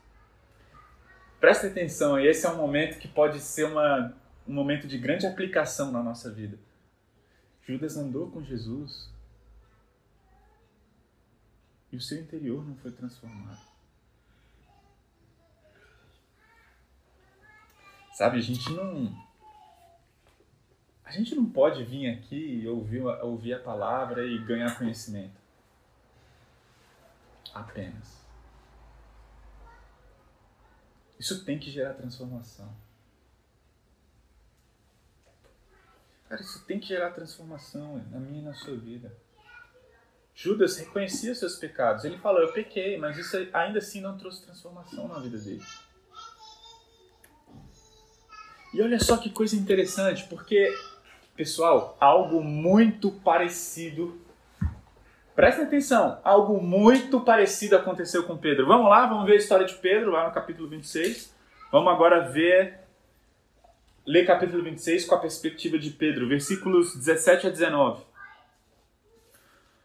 [1.39, 4.13] Presta atenção, esse é um momento que pode ser uma,
[4.45, 6.59] um momento de grande aplicação na nossa vida.
[7.65, 9.09] Judas andou com Jesus
[11.91, 13.68] e o seu interior não foi transformado.
[18.19, 19.17] Sabe, a gente não.
[21.05, 25.39] A gente não pode vir aqui e ouvir, ouvir a palavra e ganhar conhecimento.
[27.53, 28.21] Apenas.
[31.17, 32.69] Isso tem que gerar transformação.
[36.27, 39.15] Cara, isso tem que gerar transformação na minha e na sua vida.
[40.35, 42.03] Judas reconhecia seus pecados.
[42.03, 45.63] Ele falou: Eu pequei, mas isso ainda assim não trouxe transformação na vida dele.
[48.73, 50.73] E olha só que coisa interessante, porque,
[51.35, 54.19] pessoal, algo muito parecido.
[55.35, 58.67] Presta atenção, algo muito parecido aconteceu com Pedro.
[58.67, 61.33] Vamos lá, vamos ver a história de Pedro, lá no capítulo 26.
[61.71, 62.79] Vamos agora ver
[64.09, 68.03] Lê capítulo 26 com a perspectiva de Pedro, versículos 17 a 19.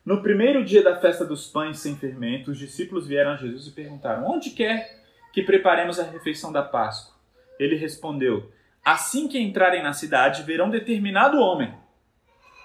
[0.02, 3.72] No primeiro dia da festa dos pães sem fermento, os discípulos vieram a Jesus e
[3.72, 7.14] perguntaram: Onde quer que preparemos a refeição da Páscoa?
[7.58, 8.50] Ele respondeu:
[8.84, 11.72] Assim que entrarem na cidade, verão determinado homem.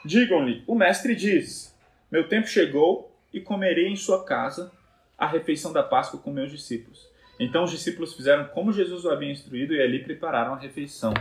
[0.03, 1.73] Digam-lhe: O mestre diz:
[2.11, 4.71] Meu tempo chegou e comerei em sua casa
[5.17, 7.07] a refeição da Páscoa com meus discípulos.
[7.39, 11.13] Então os discípulos fizeram como Jesus o havia instruído e ali prepararam a refeição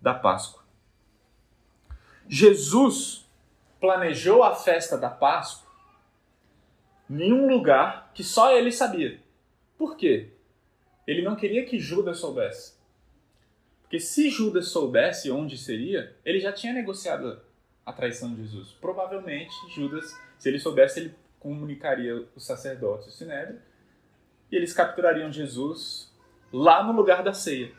[0.00, 0.62] da Páscoa.
[2.28, 3.26] Jesus
[3.80, 5.66] planejou a festa da Páscoa
[7.08, 9.18] em um lugar que só ele sabia.
[9.78, 10.32] Por quê?
[11.06, 12.75] Ele não queria que Judas soubesse.
[13.86, 17.40] Porque se Judas soubesse onde seria, ele já tinha negociado
[17.84, 18.72] a traição de Jesus.
[18.80, 23.60] Provavelmente, Judas, se ele soubesse, ele comunicaria os sacerdotes do Sinédrio
[24.50, 26.12] e eles capturariam Jesus
[26.52, 27.70] lá no lugar da ceia.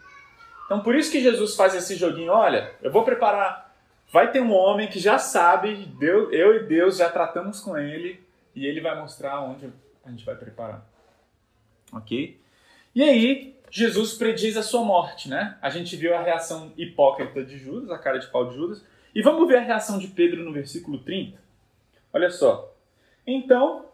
[0.65, 3.75] Então por isso que Jesus faz esse joguinho, olha, eu vou preparar,
[4.11, 8.25] vai ter um homem que já sabe, Deus, eu e Deus já tratamos com ele
[8.55, 9.69] e ele vai mostrar onde
[10.05, 10.87] a gente vai preparar.
[11.91, 12.39] OK?
[12.95, 15.57] E aí, Jesus prediz a sua morte, né?
[15.61, 19.21] A gente viu a reação hipócrita de Judas, a cara de pau de Judas, e
[19.21, 21.37] vamos ver a reação de Pedro no versículo 30.
[22.13, 22.73] Olha só.
[23.25, 23.85] Então,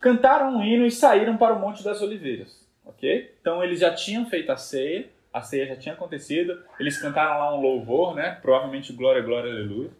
[0.00, 3.34] cantaram um hino e saíram para o Monte das Oliveiras ok?
[3.40, 7.54] Então eles já tinham feito a ceia, a ceia já tinha acontecido, eles cantaram lá
[7.54, 8.38] um louvor, né?
[8.40, 9.90] Provavelmente glória, glória, aleluia.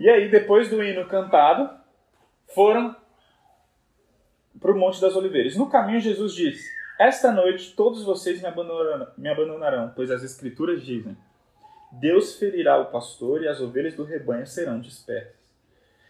[0.00, 1.70] E aí, depois do hino cantado,
[2.54, 2.94] foram
[4.66, 5.54] para o Monte das Oliveiras.
[5.54, 10.84] No caminho, Jesus disse: Esta noite todos vocês me abandonarão, me abandonarão, pois as Escrituras
[10.84, 11.16] dizem:
[11.92, 15.36] Deus ferirá o pastor e as ovelhas do rebanho serão dispersas.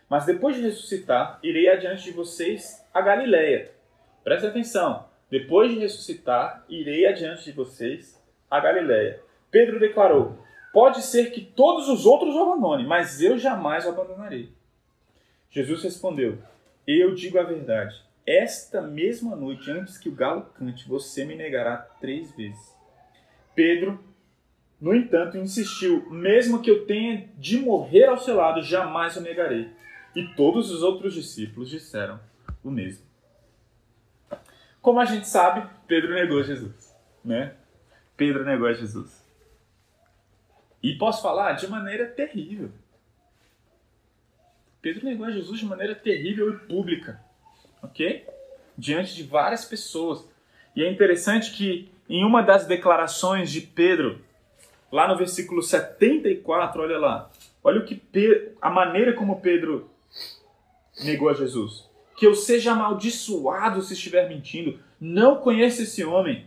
[0.09, 3.73] Mas depois de ressuscitar, irei adiante de vocês a Galiléia.
[4.25, 5.05] Presta atenção.
[5.31, 8.19] Depois de ressuscitar, irei adiante de vocês
[8.51, 9.21] a Galiléia.
[9.51, 10.38] Pedro declarou:
[10.73, 14.49] Pode ser que todos os outros o abandonem, mas eu jamais o abandonarei.
[15.51, 16.38] Jesus respondeu:
[16.87, 18.06] Eu digo a verdade.
[18.27, 22.75] Esta mesma noite, antes que o galo cante, você me negará três vezes.
[23.55, 24.03] Pedro,
[24.81, 29.71] no entanto, insistiu: Mesmo que eu tenha de morrer ao seu lado, jamais o negarei.
[30.15, 32.19] E todos os outros discípulos disseram
[32.65, 33.05] o mesmo.
[34.83, 37.55] Como a gente sabe, Pedro negou Jesus, né?
[38.17, 39.25] Pedro negou Jesus.
[40.83, 42.71] E posso falar de maneira terrível.
[44.81, 47.21] Pedro negou Jesus de maneira terrível e pública,
[47.83, 48.27] ok?
[48.77, 50.29] Diante de várias pessoas.
[50.75, 54.21] E é interessante que em uma das declarações de Pedro,
[54.93, 57.31] lá no versículo 74, olha lá,
[57.62, 59.91] olha o que Pedro, a maneira como Pedro
[61.03, 61.87] negou a Jesus
[62.17, 64.81] que eu seja amaldiçoado se estiver mentindo.
[64.99, 66.47] Não conheço esse homem.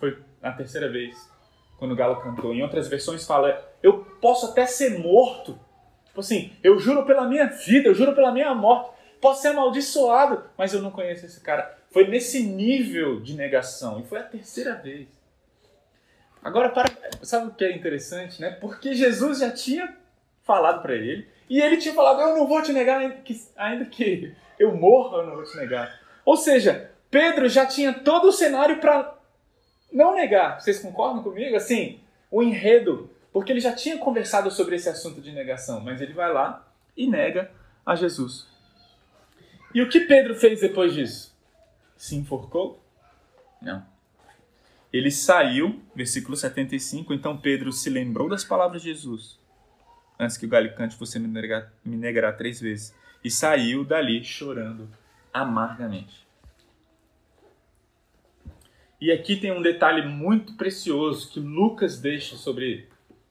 [0.00, 1.30] Foi na terceira vez,
[1.78, 2.54] quando o galo cantou.
[2.54, 5.58] Em outras versões fala, eu posso até ser morto.
[6.06, 8.95] Tipo assim, eu juro pela minha vida, eu juro pela minha morte.
[9.20, 11.76] Posso ser amaldiçoado, mas eu não conheço esse cara.
[11.90, 14.00] Foi nesse nível de negação.
[14.00, 15.08] E foi a terceira vez.
[16.42, 16.90] Agora, para,
[17.22, 18.50] sabe o que é interessante, né?
[18.50, 19.96] Porque Jesus já tinha
[20.44, 23.84] falado para ele, e ele tinha falado: Eu não vou te negar, ainda que, ainda
[23.84, 26.00] que eu morra, eu não vou te negar.
[26.24, 29.14] Ou seja, Pedro já tinha todo o cenário para
[29.92, 30.60] não negar.
[30.60, 31.56] Vocês concordam comigo?
[31.56, 32.00] Assim,
[32.30, 36.32] o enredo, porque ele já tinha conversado sobre esse assunto de negação, mas ele vai
[36.32, 37.50] lá e nega
[37.84, 38.46] a Jesus.
[39.76, 41.36] E o que Pedro fez depois disso?
[41.98, 42.82] Se enforcou?
[43.60, 43.86] Não.
[44.90, 49.38] Ele saiu, versículo 75, então Pedro se lembrou das palavras de Jesus.
[50.18, 52.96] Antes que o galicante você me, negar, me negará três vezes.
[53.22, 54.88] E saiu dali chorando
[55.30, 56.26] amargamente.
[58.98, 62.88] E aqui tem um detalhe muito precioso que Lucas deixa sobre.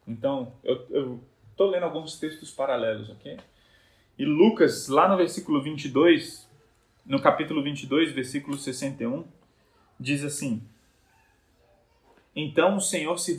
[0.07, 3.35] Então, eu estou lendo alguns textos paralelos, ok?
[4.17, 6.49] E Lucas, lá no versículo 22,
[7.05, 9.25] no capítulo 22, versículo 61,
[9.99, 10.61] diz assim:
[12.35, 13.37] então o Senhor se,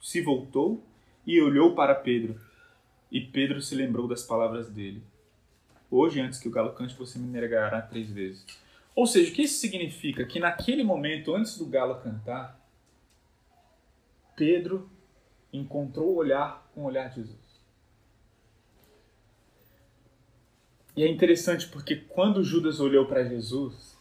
[0.00, 0.84] se voltou
[1.26, 2.38] e olhou para Pedro.
[3.10, 5.02] E Pedro se lembrou das palavras dele.
[5.90, 8.44] Hoje, antes que o galo cante, você me negará três vezes.
[8.94, 10.26] Ou seja, o que isso significa?
[10.26, 12.60] Que naquele momento, antes do galo cantar,
[14.34, 14.90] Pedro
[15.52, 17.45] encontrou o olhar com o olhar de Jesus.
[20.96, 23.94] E é interessante porque quando Judas olhou para Jesus,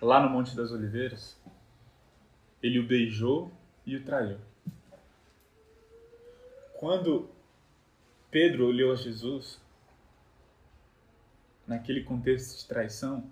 [0.00, 1.40] lá no Monte das Oliveiras,
[2.60, 3.52] ele o beijou
[3.86, 4.38] e o traiu.
[6.74, 7.30] Quando
[8.28, 9.60] Pedro olhou a Jesus,
[11.64, 13.30] naquele contexto de traição,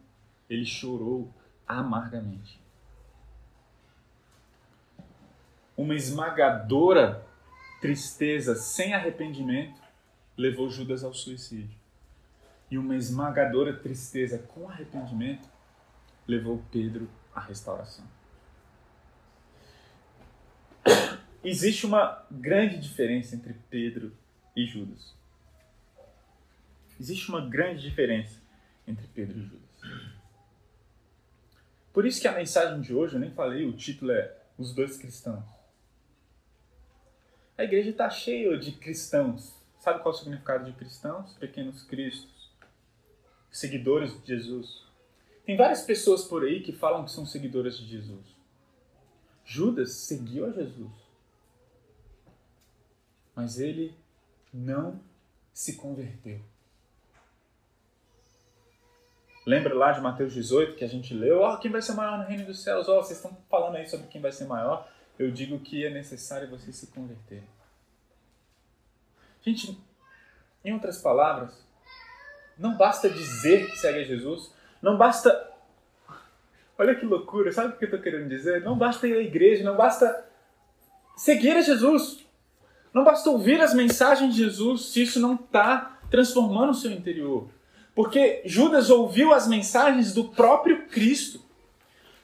[0.48, 1.34] ele chorou
[1.66, 2.60] amargamente.
[5.76, 7.26] Uma esmagadora
[7.80, 9.79] tristeza sem arrependimento
[10.40, 11.78] levou Judas ao suicídio.
[12.70, 15.46] E uma esmagadora tristeza com arrependimento
[16.26, 18.06] levou Pedro à restauração.
[21.44, 24.16] existe uma grande diferença entre Pedro
[24.56, 25.14] e Judas.
[26.98, 28.40] Existe uma grande diferença
[28.86, 29.70] entre Pedro e Judas.
[31.92, 34.96] Por isso que a mensagem de hoje, eu nem falei, o título é Os Dois
[34.96, 35.44] Cristãos.
[37.58, 39.59] A igreja está cheia de cristãos.
[39.80, 41.32] Sabe qual é o significado de cristãos?
[41.34, 42.50] Pequenos cristos.
[43.50, 44.84] Seguidores de Jesus.
[45.44, 48.24] Tem várias pessoas por aí que falam que são seguidoras de Jesus.
[49.44, 51.10] Judas seguiu a Jesus
[53.40, 53.94] mas ele
[54.52, 55.00] não
[55.52, 56.40] se converteu.
[59.46, 61.40] Lembra lá de Mateus 18 que a gente leu?
[61.40, 62.86] Oh, quem vai ser maior no reino dos céus?
[62.86, 64.86] Oh, vocês estão falando aí sobre quem vai ser maior.
[65.18, 67.42] Eu digo que é necessário você se converter.
[69.42, 69.78] Gente,
[70.64, 71.52] em outras palavras,
[72.58, 75.48] não basta dizer que segue a Jesus, não basta.
[76.78, 78.62] Olha que loucura, sabe o que eu estou querendo dizer?
[78.62, 80.26] Não basta ir à igreja, não basta
[81.16, 82.24] seguir a Jesus.
[82.92, 87.48] Não basta ouvir as mensagens de Jesus se isso não está transformando o seu interior.
[87.94, 91.40] Porque Judas ouviu as mensagens do próprio Cristo.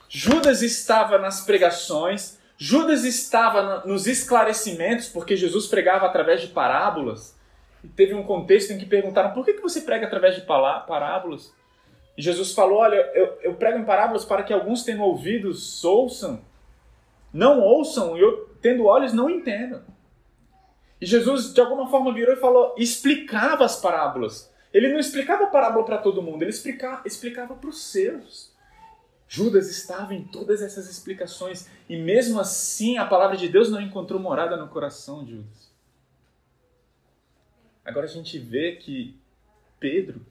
[0.09, 7.37] Judas estava nas pregações, Judas estava nos esclarecimentos, porque Jesus pregava através de parábolas.
[7.85, 11.53] E teve um contexto em que perguntaram: por que você prega através de parábolas?
[12.17, 16.41] E Jesus falou: Olha, eu, eu prego em parábolas para que alguns tenham ouvidos ouçam,
[17.33, 19.83] não ouçam, e eu, tendo olhos não entendam.
[21.01, 24.51] E Jesus, de alguma forma, virou e falou, explicava as parábolas.
[24.73, 28.53] Ele não explicava a parábola para todo mundo, ele explicava para os seus.
[29.29, 34.21] Judas estava em todas essas explicações e mesmo assim a palavra de Deus não encontrou
[34.21, 35.73] morada no coração de Judas.
[37.85, 39.19] Agora a gente vê que
[39.79, 40.25] Pedro,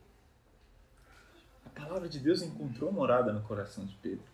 [1.66, 4.26] a palavra de Deus encontrou morada no coração de Pedro.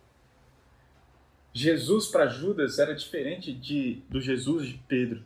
[1.54, 5.24] Jesus para Judas era diferente de, do Jesus de Pedro.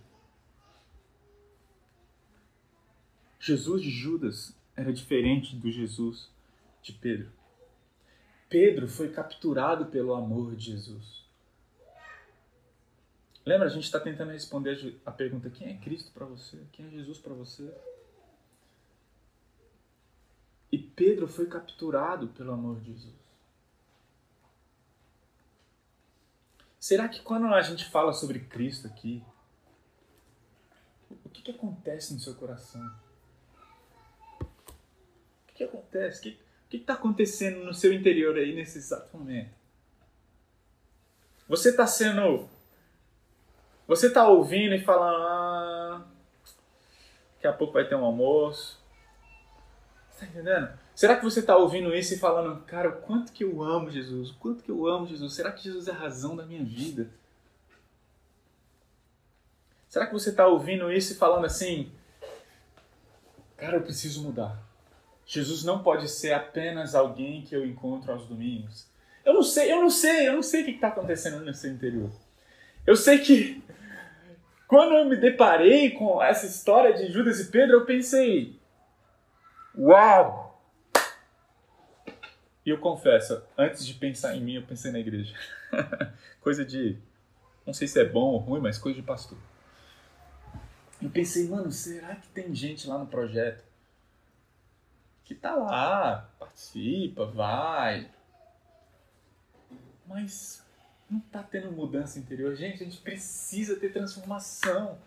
[3.40, 6.30] Jesus de Judas era diferente do Jesus
[6.82, 7.32] de Pedro.
[8.50, 11.26] Pedro foi capturado pelo amor de Jesus.
[13.46, 16.58] Lembra, a gente está tentando responder a pergunta: quem é Cristo para você?
[16.72, 17.74] Quem é Jesus para você?
[20.72, 23.16] E Pedro foi capturado pelo amor de Jesus.
[26.80, 29.24] Será que quando a gente fala sobre Cristo aqui,
[31.10, 32.82] o que, que acontece no seu coração?
[35.56, 36.20] que acontece?
[36.20, 36.40] O que
[36.72, 39.54] está acontecendo no seu interior aí nesse exato momento?
[41.48, 42.50] Você está sendo.
[43.88, 45.22] Você está ouvindo e falando.
[45.22, 46.06] Ah,
[47.36, 48.84] daqui a pouco vai ter um almoço.
[50.12, 50.70] Está entendendo?
[50.96, 54.32] Será que você está ouvindo isso e falando, cara, o quanto que eu amo Jesus?
[54.32, 55.34] O quanto que eu amo Jesus?
[55.34, 57.10] Será que Jesus é a razão da minha vida?
[59.90, 61.92] Será que você está ouvindo isso e falando assim,
[63.58, 64.62] cara, eu preciso mudar?
[65.26, 68.88] Jesus não pode ser apenas alguém que eu encontro aos domingos.
[69.24, 71.72] Eu não sei, eu não sei, eu não sei o que está acontecendo no seu
[71.72, 72.12] interior.
[72.86, 73.64] Eu sei que
[74.68, 78.60] quando eu me deparei com essa história de Judas e Pedro, eu pensei,
[79.76, 80.46] uau!
[82.64, 85.36] E eu confesso, antes de pensar em mim, eu pensei na igreja.
[86.42, 86.98] coisa de.
[87.66, 89.38] Não sei se é bom ou ruim, mas coisa de pastor.
[91.02, 93.64] Eu pensei, mano, será que tem gente lá no projeto
[95.26, 98.10] que tá lá, participa, vai,
[100.06, 100.64] mas
[101.10, 102.56] não tá tendo mudança interior?
[102.56, 104.98] Gente, a gente precisa ter transformação.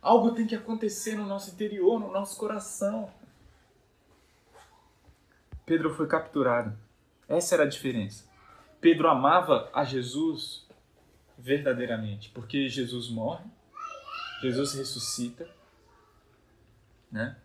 [0.00, 3.12] Algo tem que acontecer no nosso interior, no nosso coração.
[5.66, 6.76] Pedro foi capturado.
[7.28, 8.24] Essa era a diferença.
[8.80, 10.66] Pedro amava a Jesus
[11.38, 13.44] verdadeiramente, porque Jesus morre,
[14.40, 15.48] Jesus ressuscita,
[17.12, 17.36] né?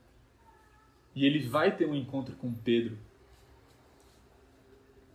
[1.15, 2.97] E ele vai ter um encontro com Pedro.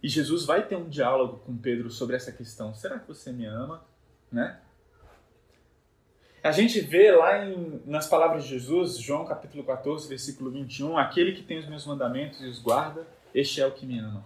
[0.02, 2.74] E Jesus vai ter um diálogo com Pedro sobre essa questão.
[2.74, 3.84] Será que você me ama,
[4.32, 4.58] né?
[6.42, 11.32] A gente vê lá em, nas palavras de Jesus, João capítulo 14, versículo 21, aquele
[11.32, 14.24] que tem os meus mandamentos e os guarda, este é o que me ama.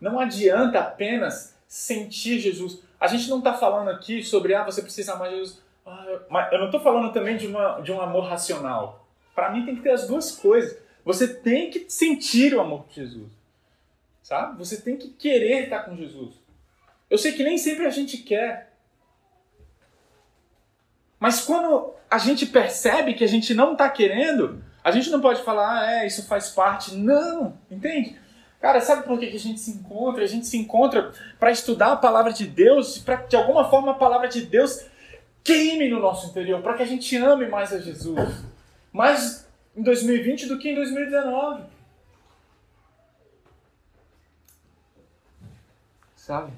[0.00, 2.82] Não adianta apenas sentir Jesus.
[2.98, 5.62] A gente não está falando aqui sobre, ah, você precisa amar Jesus.
[5.84, 9.05] Ah, mas eu não estou falando também de, uma, de um amor racional.
[9.36, 10.78] Para mim tem que ter as duas coisas.
[11.04, 13.30] Você tem que sentir o amor de Jesus.
[14.22, 14.58] Sabe?
[14.58, 16.34] Você tem que querer estar com Jesus.
[17.10, 18.72] Eu sei que nem sempre a gente quer.
[21.20, 25.42] Mas quando a gente percebe que a gente não está querendo, a gente não pode
[25.42, 26.94] falar, ah, é, isso faz parte.
[26.94, 28.18] Não, entende?
[28.58, 30.24] Cara, sabe por que a gente se encontra?
[30.24, 33.96] A gente se encontra para estudar a palavra de Deus, para de alguma forma a
[33.96, 34.86] palavra de Deus
[35.44, 38.55] queime no nosso interior, para que a gente ame mais a Jesus.
[38.96, 41.64] Mais em 2020 do que em 2019.
[46.16, 46.50] Sabe?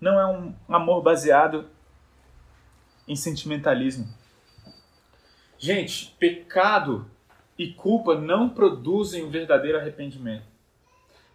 [0.00, 1.68] Não é um amor baseado
[3.08, 4.06] em sentimentalismo.
[5.58, 7.10] Gente, pecado
[7.58, 10.46] e culpa não produzem um verdadeiro arrependimento.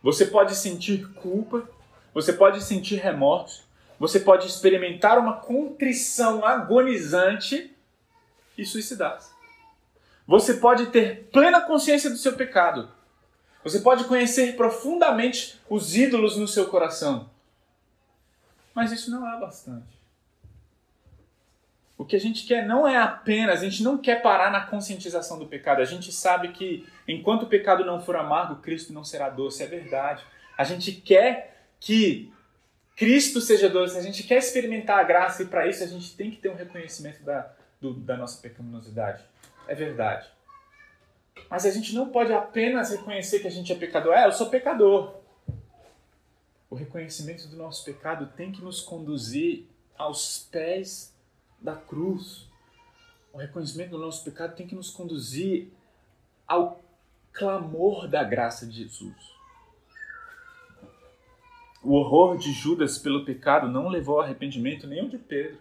[0.02, 1.70] Você pode sentir culpa,
[2.14, 3.66] você pode sentir remorso,
[4.00, 7.76] você pode experimentar uma contrição agonizante
[8.58, 9.33] e suicidar-se.
[10.26, 12.90] Você pode ter plena consciência do seu pecado.
[13.64, 17.30] Você pode conhecer profundamente os ídolos no seu coração.
[18.74, 20.02] Mas isso não é bastante.
[21.98, 25.38] O que a gente quer não é apenas, a gente não quer parar na conscientização
[25.38, 25.82] do pecado.
[25.82, 29.68] A gente sabe que enquanto o pecado não for amargo, Cristo não será doce, é
[29.68, 30.24] verdade.
[30.58, 32.34] A gente quer que
[32.96, 36.32] Cristo seja doce, a gente quer experimentar a graça e para isso a gente tem
[36.32, 39.24] que ter um reconhecimento da, do, da nossa pecaminosidade.
[39.68, 40.30] É verdade.
[41.50, 44.14] Mas a gente não pode apenas reconhecer que a gente é pecador.
[44.14, 45.16] É, eu sou pecador.
[46.70, 51.14] O reconhecimento do nosso pecado tem que nos conduzir aos pés
[51.62, 52.50] da cruz,
[53.32, 55.70] o reconhecimento do nosso pecado tem que nos conduzir
[56.48, 56.84] ao
[57.32, 59.34] clamor da graça de Jesus.
[61.82, 65.58] O horror de Judas pelo pecado não levou ao arrependimento o de Pedro.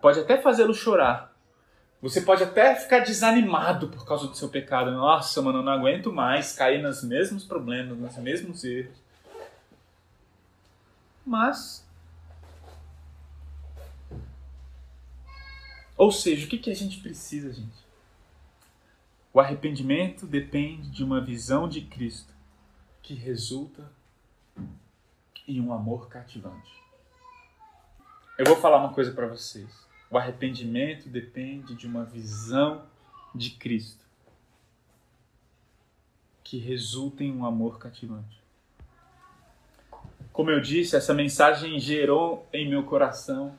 [0.00, 1.27] Pode até fazê-lo chorar.
[2.00, 4.90] Você pode até ficar desanimado por causa do seu pecado.
[4.92, 8.96] Nossa, mano, eu não aguento mais cair nos mesmos problemas, nos mesmos erros.
[11.26, 11.88] Mas
[15.98, 17.84] Ou seja, o que, que a gente precisa, gente?
[19.34, 22.32] O arrependimento depende de uma visão de Cristo
[23.02, 23.90] que resulta
[25.46, 26.72] em um amor cativante.
[28.38, 29.87] Eu vou falar uma coisa para vocês.
[30.10, 32.86] O arrependimento depende de uma visão
[33.34, 34.06] de Cristo
[36.42, 38.42] que resulta em um amor cativante.
[40.32, 43.58] Como eu disse, essa mensagem gerou em meu coração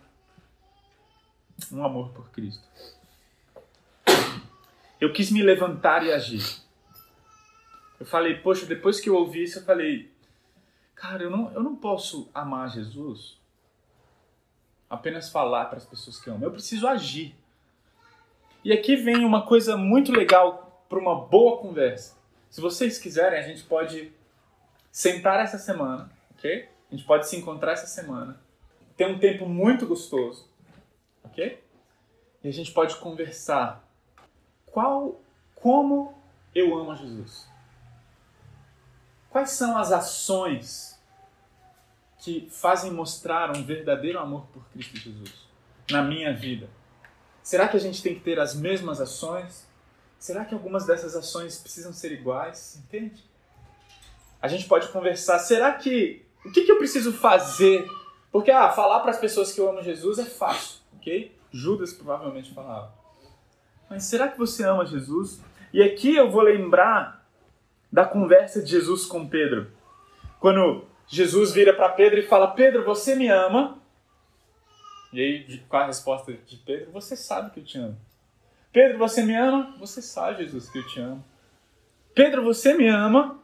[1.72, 2.68] um amor por Cristo.
[5.00, 6.43] Eu quis me levantar e agir.
[8.00, 10.12] Eu falei, poxa, depois que eu ouvi isso, eu falei,
[10.95, 13.39] cara, eu não, eu não posso amar Jesus
[14.90, 16.44] apenas falar para as pessoas que amo.
[16.44, 17.36] Eu preciso agir.
[18.64, 22.18] E aqui vem uma coisa muito legal para uma boa conversa.
[22.50, 24.12] Se vocês quiserem, a gente pode
[24.92, 26.68] sentar essa semana, ok?
[26.92, 28.42] A gente pode se encontrar essa semana,
[28.98, 30.50] ter um tempo muito gostoso,
[31.24, 31.64] ok?
[32.44, 33.88] E a gente pode conversar.
[34.66, 35.22] Qual,
[35.56, 36.14] como
[36.56, 37.48] eu amo a Jesus?
[39.30, 40.99] Quais são as ações
[42.20, 45.48] que fazem mostrar um verdadeiro amor por Cristo Jesus
[45.90, 46.70] na minha vida?
[47.42, 49.68] Será que a gente tem que ter as mesmas ações?
[50.20, 52.82] Será que algumas dessas ações precisam ser iguais?
[52.84, 53.24] Entende?
[54.42, 55.40] A gente pode conversar.
[55.40, 56.26] Será que.
[56.46, 57.86] O que, que eu preciso fazer?
[58.32, 61.36] Porque, ah, falar para as pessoas que eu amo Jesus é fácil, ok?
[61.52, 62.94] Judas provavelmente falava.
[63.90, 65.42] Mas será que você ama Jesus?
[65.74, 67.28] E aqui eu vou lembrar
[67.92, 69.72] da conversa de Jesus com Pedro.
[70.40, 73.82] Quando Jesus vira para Pedro e fala: Pedro, você me ama?
[75.12, 76.91] E aí, qual a resposta de Pedro?
[76.91, 77.97] Você sabe que eu te amo.
[78.72, 79.76] Pedro, você me ama?
[79.80, 81.26] Você sabe, Jesus, que eu te amo.
[82.14, 83.41] Pedro, você me ama?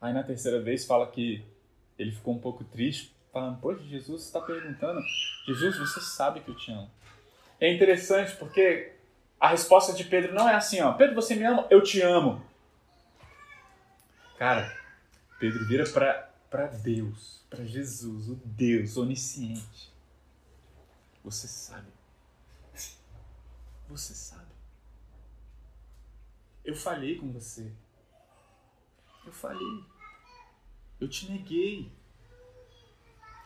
[0.00, 1.44] Aí na terceira vez fala que
[1.98, 5.02] ele ficou um pouco triste, falando: Poxa, Jesus está perguntando.
[5.46, 6.90] Jesus, você sabe que eu te amo.
[7.60, 8.92] É interessante porque
[9.38, 10.94] a resposta de Pedro não é assim, ó.
[10.94, 11.66] Pedro, você me ama?
[11.68, 12.42] Eu te amo.
[14.38, 14.81] Cara,
[15.42, 15.82] Pedro vira
[16.48, 19.92] para Deus, para Jesus, o Deus onisciente.
[21.24, 21.88] Você sabe.
[23.88, 24.52] Você sabe.
[26.64, 27.72] Eu falhei com você.
[29.26, 29.84] Eu falhei.
[31.00, 31.90] Eu te neguei.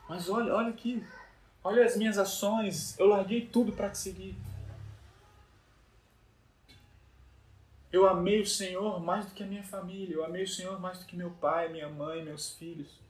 [0.06, 1.02] Mas olha, olha aqui.
[1.64, 2.94] Olha as minhas ações.
[2.98, 4.36] Eu larguei tudo para te seguir.
[7.96, 10.16] Eu amei o Senhor mais do que a minha família.
[10.16, 13.00] Eu amei o Senhor mais do que meu pai, minha mãe, meus filhos.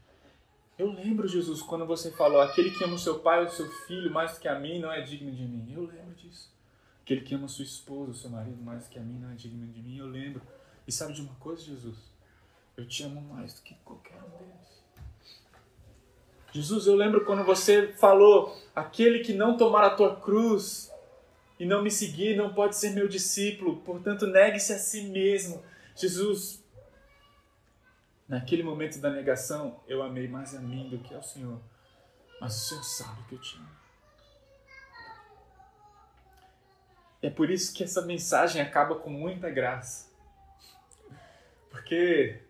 [0.79, 3.69] Eu lembro, Jesus, quando você falou: aquele que ama o seu pai ou o seu
[3.89, 5.73] filho mais do que a mim não é digno de mim.
[5.75, 6.55] Eu lembro disso.
[7.03, 9.67] Aquele que ama sua esposa, seu marido mais do que a mim não é digno
[9.67, 9.99] de mim.
[9.99, 10.41] Eu lembro.
[10.87, 11.97] E sabe de uma coisa, Jesus?
[12.77, 14.85] Eu te amo mais do que qualquer um deles.
[16.53, 20.93] Jesus, eu lembro quando você falou: aquele que não tomar a tua cruz
[21.59, 25.65] e não me seguir não pode ser meu discípulo, portanto, negue-se a si mesmo.
[25.95, 26.63] Jesus,
[28.29, 31.59] naquele momento da negação, eu amei mais a mim do que ao Senhor,
[32.41, 33.77] mas o Senhor sabe que eu te amo.
[37.23, 40.11] É por isso que essa mensagem acaba com muita graça.
[41.71, 42.41] Porque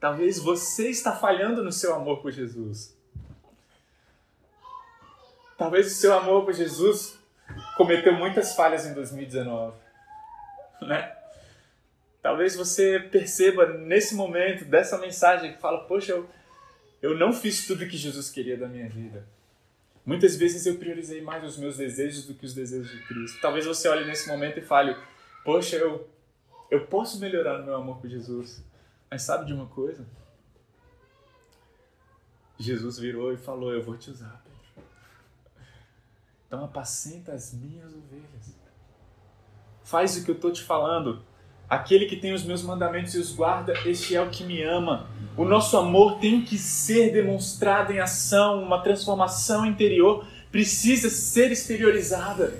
[0.00, 2.96] talvez você está falhando no seu amor por Jesus.
[5.56, 7.18] Talvez o seu amor por Jesus
[7.76, 9.76] cometeu muitas falhas em 2019,
[10.82, 11.16] né?
[12.22, 16.28] Talvez você perceba nesse momento dessa mensagem que fala, poxa, eu,
[17.00, 19.24] eu não fiz tudo que Jesus queria da minha vida.
[20.04, 23.40] Muitas vezes eu priorizei mais os meus desejos do que os desejos de Cristo.
[23.40, 24.96] Talvez você olhe nesse momento e fale:
[25.44, 26.08] Poxa, eu,
[26.70, 28.64] eu posso melhorar no meu amor por Jesus.
[29.10, 30.06] Mas sabe de uma coisa?
[32.58, 34.45] Jesus virou e falou: Eu vou te usar.
[36.56, 38.56] Então apacenta as minhas ovelhas.
[39.84, 41.22] Faz o que eu estou te falando.
[41.68, 45.06] Aquele que tem os meus mandamentos e os guarda, este é o que me ama.
[45.36, 52.54] O nosso amor tem que ser demonstrado em ação, uma transformação interior precisa ser exteriorizada,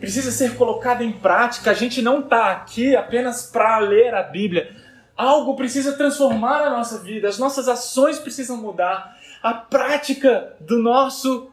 [0.00, 1.70] precisa ser colocada em prática.
[1.70, 4.74] A gente não está aqui apenas para ler a Bíblia.
[5.14, 11.52] Algo precisa transformar a nossa vida, as nossas ações precisam mudar, a prática do nosso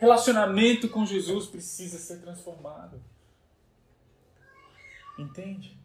[0.00, 2.98] relacionamento com Jesus precisa ser transformada.
[5.18, 5.78] Entende?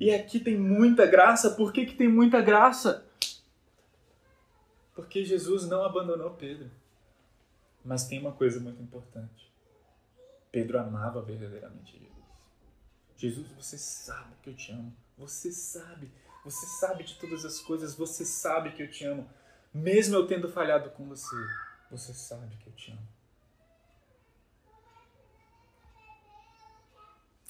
[0.00, 1.52] E aqui tem muita graça.
[1.52, 3.06] Por que, que tem muita graça?
[4.96, 6.68] Porque Jesus não abandonou Pedro.
[7.84, 9.48] Mas tem uma coisa muito importante.
[10.50, 12.12] Pedro amava verdadeiramente Jesus.
[13.16, 14.92] Jesus, você sabe que eu te amo.
[15.16, 16.10] Você sabe.
[16.44, 17.94] Você sabe de todas as coisas.
[17.94, 19.30] Você sabe que eu te amo.
[19.72, 21.36] Mesmo eu tendo falhado com você,
[21.92, 23.06] você sabe que eu te amo.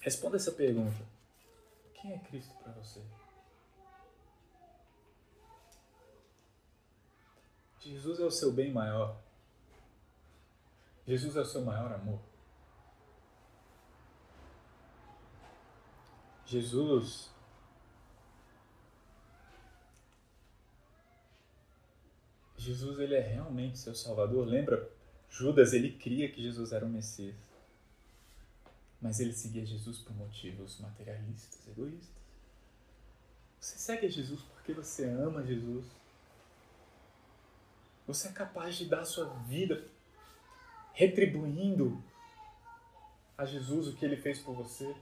[0.00, 1.06] Responda essa pergunta.
[1.94, 3.00] Quem é Cristo para você?
[7.78, 9.16] Jesus é o seu bem maior.
[11.06, 12.20] Jesus é o seu maior amor.
[16.46, 17.30] Jesus
[22.62, 24.46] Jesus ele é realmente seu salvador.
[24.46, 24.88] Lembra?
[25.28, 27.34] Judas ele cria que Jesus era o Messias.
[29.00, 32.22] Mas ele seguia Jesus por motivos materialistas, egoístas.
[33.58, 35.84] Você segue Jesus porque você ama Jesus.
[38.06, 39.84] Você é capaz de dar a sua vida
[40.92, 42.02] retribuindo
[43.36, 44.94] a Jesus o que ele fez por você.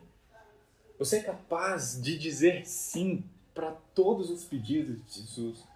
[0.98, 5.69] Você é capaz de dizer sim para todos os pedidos de Jesus.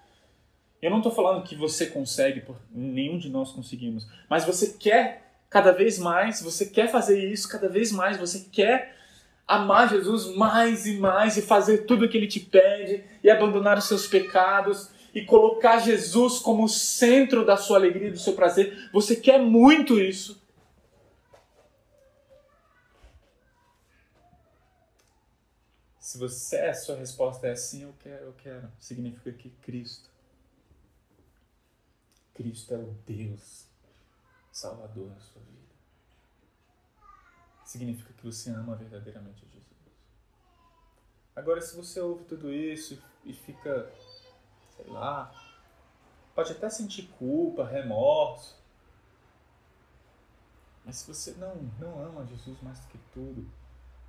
[0.84, 5.72] Eu não estou falando que você consegue, nenhum de nós conseguimos, mas você quer cada
[5.72, 8.94] vez mais, você quer fazer isso cada vez mais, você quer
[9.48, 13.78] amar Jesus mais e mais e fazer tudo o que ele te pede e abandonar
[13.78, 18.90] os seus pecados e colocar Jesus como centro da sua alegria, do seu prazer.
[18.92, 20.38] Você quer muito isso.
[25.98, 30.12] Se você a sua resposta é sim, eu quero, eu quero, significa que Cristo
[32.34, 33.66] Cristo é o Deus
[34.52, 35.74] Salvador da sua vida.
[37.64, 39.64] Significa que você ama verdadeiramente Jesus.
[41.34, 43.92] Agora, se você ouve tudo isso e fica,
[44.76, 45.32] sei lá,
[46.34, 48.62] pode até sentir culpa, remorso,
[50.84, 53.50] mas se você não, não ama Jesus mais do que tudo,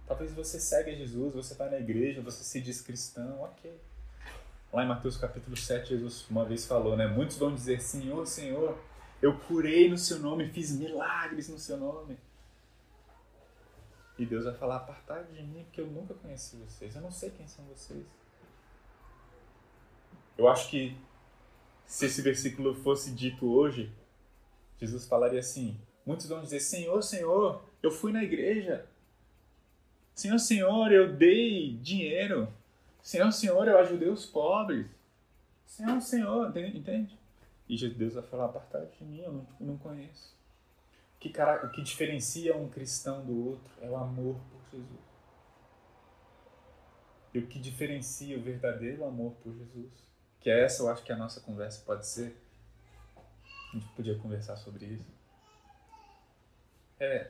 [0.05, 3.79] talvez você segue Jesus, você vai na igreja, você se diz cristão, ok.
[4.75, 7.07] Lá em Mateus capítulo 7, Jesus uma vez falou, né?
[7.07, 8.77] Muitos vão dizer, Senhor, Senhor,
[9.21, 12.17] eu curei no seu nome, fiz milagres no seu nome.
[14.19, 16.93] E Deus vai falar, apartai de mim, porque eu nunca conheci vocês.
[16.93, 18.05] Eu não sei quem são vocês.
[20.37, 20.97] Eu acho que
[21.85, 23.89] se esse versículo fosse dito hoje,
[24.77, 28.85] Jesus falaria assim: muitos vão dizer, Senhor, Senhor, eu fui na igreja.
[30.13, 32.51] Senhor, Senhor, eu dei dinheiro.
[33.05, 34.87] Senhor, Senhor, eu ajudei os pobres.
[35.63, 37.15] Senhor, Senhor, entende?
[37.69, 40.35] E Deus vai falar, apartado de mim, eu não, não conheço.
[41.15, 45.05] O que, o que diferencia um cristão do outro é o amor por Jesus.
[47.31, 49.91] E o que diferencia o verdadeiro amor por Jesus,
[50.41, 52.35] que é essa eu acho que a nossa conversa pode ser,
[53.71, 55.13] a gente podia conversar sobre isso,
[56.99, 57.29] é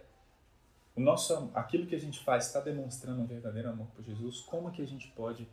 [0.96, 4.72] o nosso, aquilo que a gente faz está demonstrando um verdadeiro amor por Jesus, como
[4.72, 5.46] que a gente pode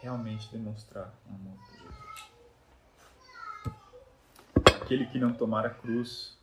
[0.00, 1.94] realmente demonstrar amor por Jesus.
[4.82, 6.36] Aquele que não tomar a cruz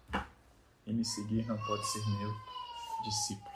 [0.85, 2.33] e me seguir não pode ser meu
[3.03, 3.51] discípulo.